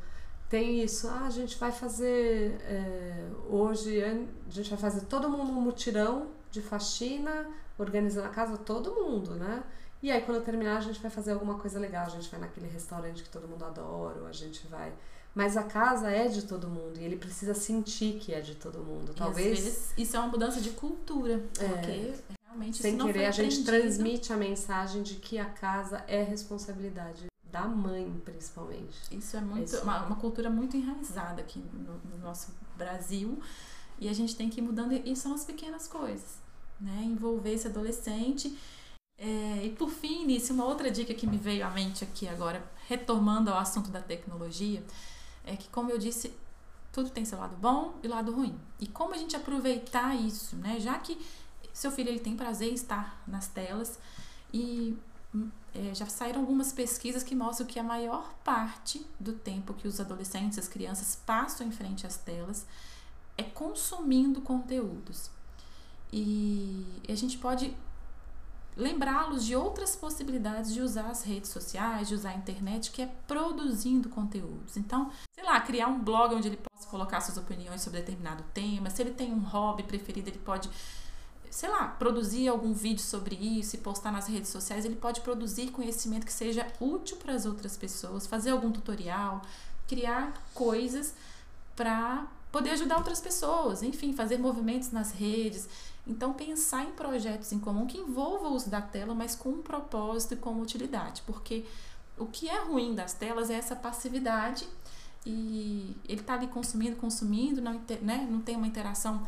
Tem 0.50 0.84
isso, 0.84 1.08
ah, 1.08 1.26
a 1.28 1.30
gente 1.30 1.56
vai 1.58 1.72
fazer 1.72 2.60
é, 2.62 3.30
hoje, 3.48 4.04
a 4.04 4.50
gente 4.50 4.70
vai 4.70 4.80
fazer 4.80 5.02
todo 5.02 5.30
mundo 5.30 5.52
um 5.52 5.62
mutirão 5.62 6.28
de 6.50 6.60
faxina, 6.60 7.48
organizando 7.78 8.28
a 8.28 8.32
casa, 8.32 8.58
todo 8.58 8.96
mundo, 8.96 9.36
né? 9.36 9.64
E 10.02 10.10
aí, 10.10 10.22
quando 10.22 10.44
terminar, 10.44 10.78
a 10.78 10.82
gente 10.82 11.00
vai 11.00 11.12
fazer 11.12 11.34
alguma 11.34 11.60
coisa 11.60 11.78
legal. 11.78 12.06
A 12.06 12.10
gente 12.10 12.30
vai 12.30 12.40
naquele 12.40 12.68
restaurante 12.68 13.22
que 13.22 13.30
todo 13.30 13.48
mundo 13.48 13.64
adora, 13.64 14.22
ou 14.22 14.28
a 14.28 14.32
gente 14.32 14.66
vai. 14.68 14.92
Mas 15.36 15.56
a 15.56 15.64
casa 15.64 16.10
é 16.10 16.28
de 16.28 16.44
todo 16.44 16.68
mundo 16.68 17.00
e 17.00 17.04
ele 17.04 17.16
precisa 17.16 17.54
sentir 17.54 18.14
que 18.20 18.34
é 18.34 18.42
de 18.42 18.56
todo 18.56 18.80
mundo. 18.80 19.14
Talvez, 19.14 19.60
vezes 19.60 19.94
isso 19.98 20.16
é 20.16 20.20
uma 20.20 20.30
mudança 20.30 20.60
de 20.60 20.72
cultura, 20.72 21.44
porque 21.54 22.14
realmente 22.48 22.82
sem 22.82 22.92
isso 22.92 22.98
não 22.98 23.06
querer, 23.06 23.26
a 23.26 23.32
gente 23.32 23.64
transmite 23.64 24.34
a 24.34 24.38
mensagem 24.38 25.04
de 25.04 25.16
que 25.16 25.38
a 25.38 25.46
casa 25.46 26.04
é 26.08 26.24
responsabilidade 26.24 27.30
da 27.52 27.66
mãe, 27.66 28.22
principalmente. 28.24 28.98
Isso 29.12 29.36
é 29.36 29.42
muito 29.42 29.74
Isso. 29.74 29.84
uma, 29.84 30.06
uma 30.06 30.16
cultura 30.16 30.50
muito 30.50 30.78
enraizada 30.78 31.42
aqui 31.42 31.60
no, 31.60 32.00
no 32.12 32.18
nosso 32.24 32.54
Brasil 32.78 33.42
e 34.00 34.08
a 34.08 34.14
gente 34.14 34.36
tem 34.36 34.50
que 34.50 34.60
ir 34.60 34.64
mudando 34.64 34.94
e 34.94 35.16
são 35.16 35.34
as 35.34 35.44
pequenas 35.44 35.88
coisas, 35.88 36.38
né? 36.80 37.04
Envolver 37.04 37.54
esse 37.54 37.68
adolescente. 37.68 38.58
É, 39.18 39.66
e 39.66 39.70
por 39.72 39.90
fim, 39.90 40.26
Nisso, 40.26 40.54
uma 40.54 40.64
outra 40.64 40.90
dica 40.90 41.14
que 41.14 41.28
me 41.28 41.38
veio 41.38 41.66
à 41.66 41.70
mente 41.70 42.04
aqui 42.04 42.28
agora, 42.28 42.64
retomando 42.88 43.52
ao 43.52 43.58
assunto 43.58 43.90
da 43.90 44.02
tecnologia, 44.02 44.82
é 45.44 45.58
que, 45.58 45.68
como 45.68 45.92
eu 45.92 45.98
disse, 45.98 46.34
tudo 46.92 47.10
tem 47.10 47.26
seu 47.26 47.38
lado 47.38 47.56
bom 47.58 47.96
e 48.02 48.08
lado 48.08 48.32
ruim. 48.32 48.58
E 48.80 48.88
como 48.88 49.14
a 49.14 49.18
gente 49.18 49.36
aproveitar 49.36 50.16
isso, 50.16 50.56
né? 50.56 50.80
Já 50.80 50.98
que 50.98 51.20
seu 51.74 51.92
filho 51.92 52.10
ele 52.10 52.20
tem 52.20 52.36
prazer 52.36 52.70
em 52.72 52.74
estar 52.74 53.22
nas 53.28 53.48
telas 53.48 54.00
e 54.54 54.98
é, 55.74 55.94
já 55.94 56.08
saíram 56.08 56.42
algumas 56.42 56.72
pesquisas 56.72 57.24
que 57.24 57.36
mostram 57.36 57.68
que 57.68 57.80
a 57.80 57.84
maior 57.84 58.34
parte 58.44 59.06
do 59.20 59.34
tempo 59.34 59.74
que 59.74 59.88
os 59.88 60.00
adolescentes, 60.00 60.58
as 60.58 60.68
crianças 60.68 61.16
passam 61.26 61.68
em 61.68 61.72
frente 61.72 62.08
às 62.08 62.18
telas 62.18 62.66
é 63.38 63.44
consumindo 63.44 64.42
conteúdos. 64.42 65.30
E 66.12 66.86
a 67.08 67.16
gente 67.16 67.38
pode 67.38 67.76
lembrá-los 68.76 69.46
de 69.46 69.56
outras 69.56 69.96
possibilidades 69.96 70.74
de 70.74 70.82
usar 70.82 71.10
as 71.10 71.24
redes 71.24 71.50
sociais, 71.50 72.08
de 72.08 72.16
usar 72.16 72.30
a 72.30 72.36
internet, 72.36 72.92
que 72.92 73.02
é 73.02 73.08
produzindo 73.28 74.10
conteúdos. 74.10 74.78
Então, 74.78 75.12
sei 75.36 75.44
lá, 75.44 75.60
criar 75.60 75.88
um 75.88 76.02
blog 76.02 76.34
onde 76.34 76.48
ele 76.48 76.58
possa 76.58 76.88
colocar 76.88 77.20
suas 77.22 77.38
opiniões 77.38 77.82
sobre 77.82 78.00
determinado 78.00 78.44
tema. 78.54 78.90
Se 78.90 79.02
ele 79.02 79.12
tem 79.12 79.34
um 79.34 79.40
hobby 79.40 79.84
preferido, 79.84 80.30
ele 80.30 80.40
pode 80.40 80.70
sei 81.50 81.70
lá, 81.70 81.88
produzir 81.88 82.48
algum 82.48 82.74
vídeo 82.74 83.04
sobre 83.04 83.36
isso 83.36 83.76
e 83.76 83.80
postar 83.80 84.12
nas 84.12 84.28
redes 84.28 84.50
sociais, 84.50 84.86
ele 84.86 84.96
pode 84.96 85.22
produzir 85.22 85.72
conhecimento 85.72 86.26
que 86.26 86.34
seja 86.34 86.68
útil 86.80 87.18
para 87.18 87.34
as 87.34 87.46
outras 87.46 87.76
pessoas, 87.76 88.28
fazer 88.28 88.52
algum 88.52 88.72
tutorial, 88.72 89.42
criar 89.88 90.34
coisas 90.54 91.14
para 91.76 92.28
poder 92.52 92.72
ajudar 92.72 92.98
outras 92.98 93.22
pessoas, 93.22 93.84
enfim, 93.84 94.14
fazer 94.14 94.38
movimentos 94.38 94.92
nas 94.92 95.12
redes. 95.12 95.68
Então, 96.06 96.34
pensar 96.34 96.84
em 96.84 96.92
projetos 96.92 97.52
em 97.52 97.60
comum 97.60 97.86
que 97.86 97.98
envolvam 97.98 98.52
o 98.52 98.56
uso 98.56 98.70
da 98.70 98.82
tela, 98.82 99.14
mas 99.14 99.36
com 99.36 99.50
um 99.50 99.62
propósito 99.62 100.34
e 100.34 100.38
com 100.38 100.60
utilidade, 100.60 101.22
porque 101.26 101.66
o 102.18 102.26
que 102.26 102.50
é 102.50 102.60
ruim 102.64 102.96
das 102.96 103.14
telas 103.14 103.50
é 103.50 103.54
essa 103.54 103.76
passividade 103.76 104.68
e 105.26 105.96
ele 106.08 106.22
está 106.22 106.34
ali 106.34 106.48
consumindo, 106.48 106.96
consumindo, 106.96 107.62
não, 107.62 107.82
né, 108.02 108.28
não 108.30 108.42
tem 108.42 108.56
uma 108.56 108.68
interação 108.68 109.26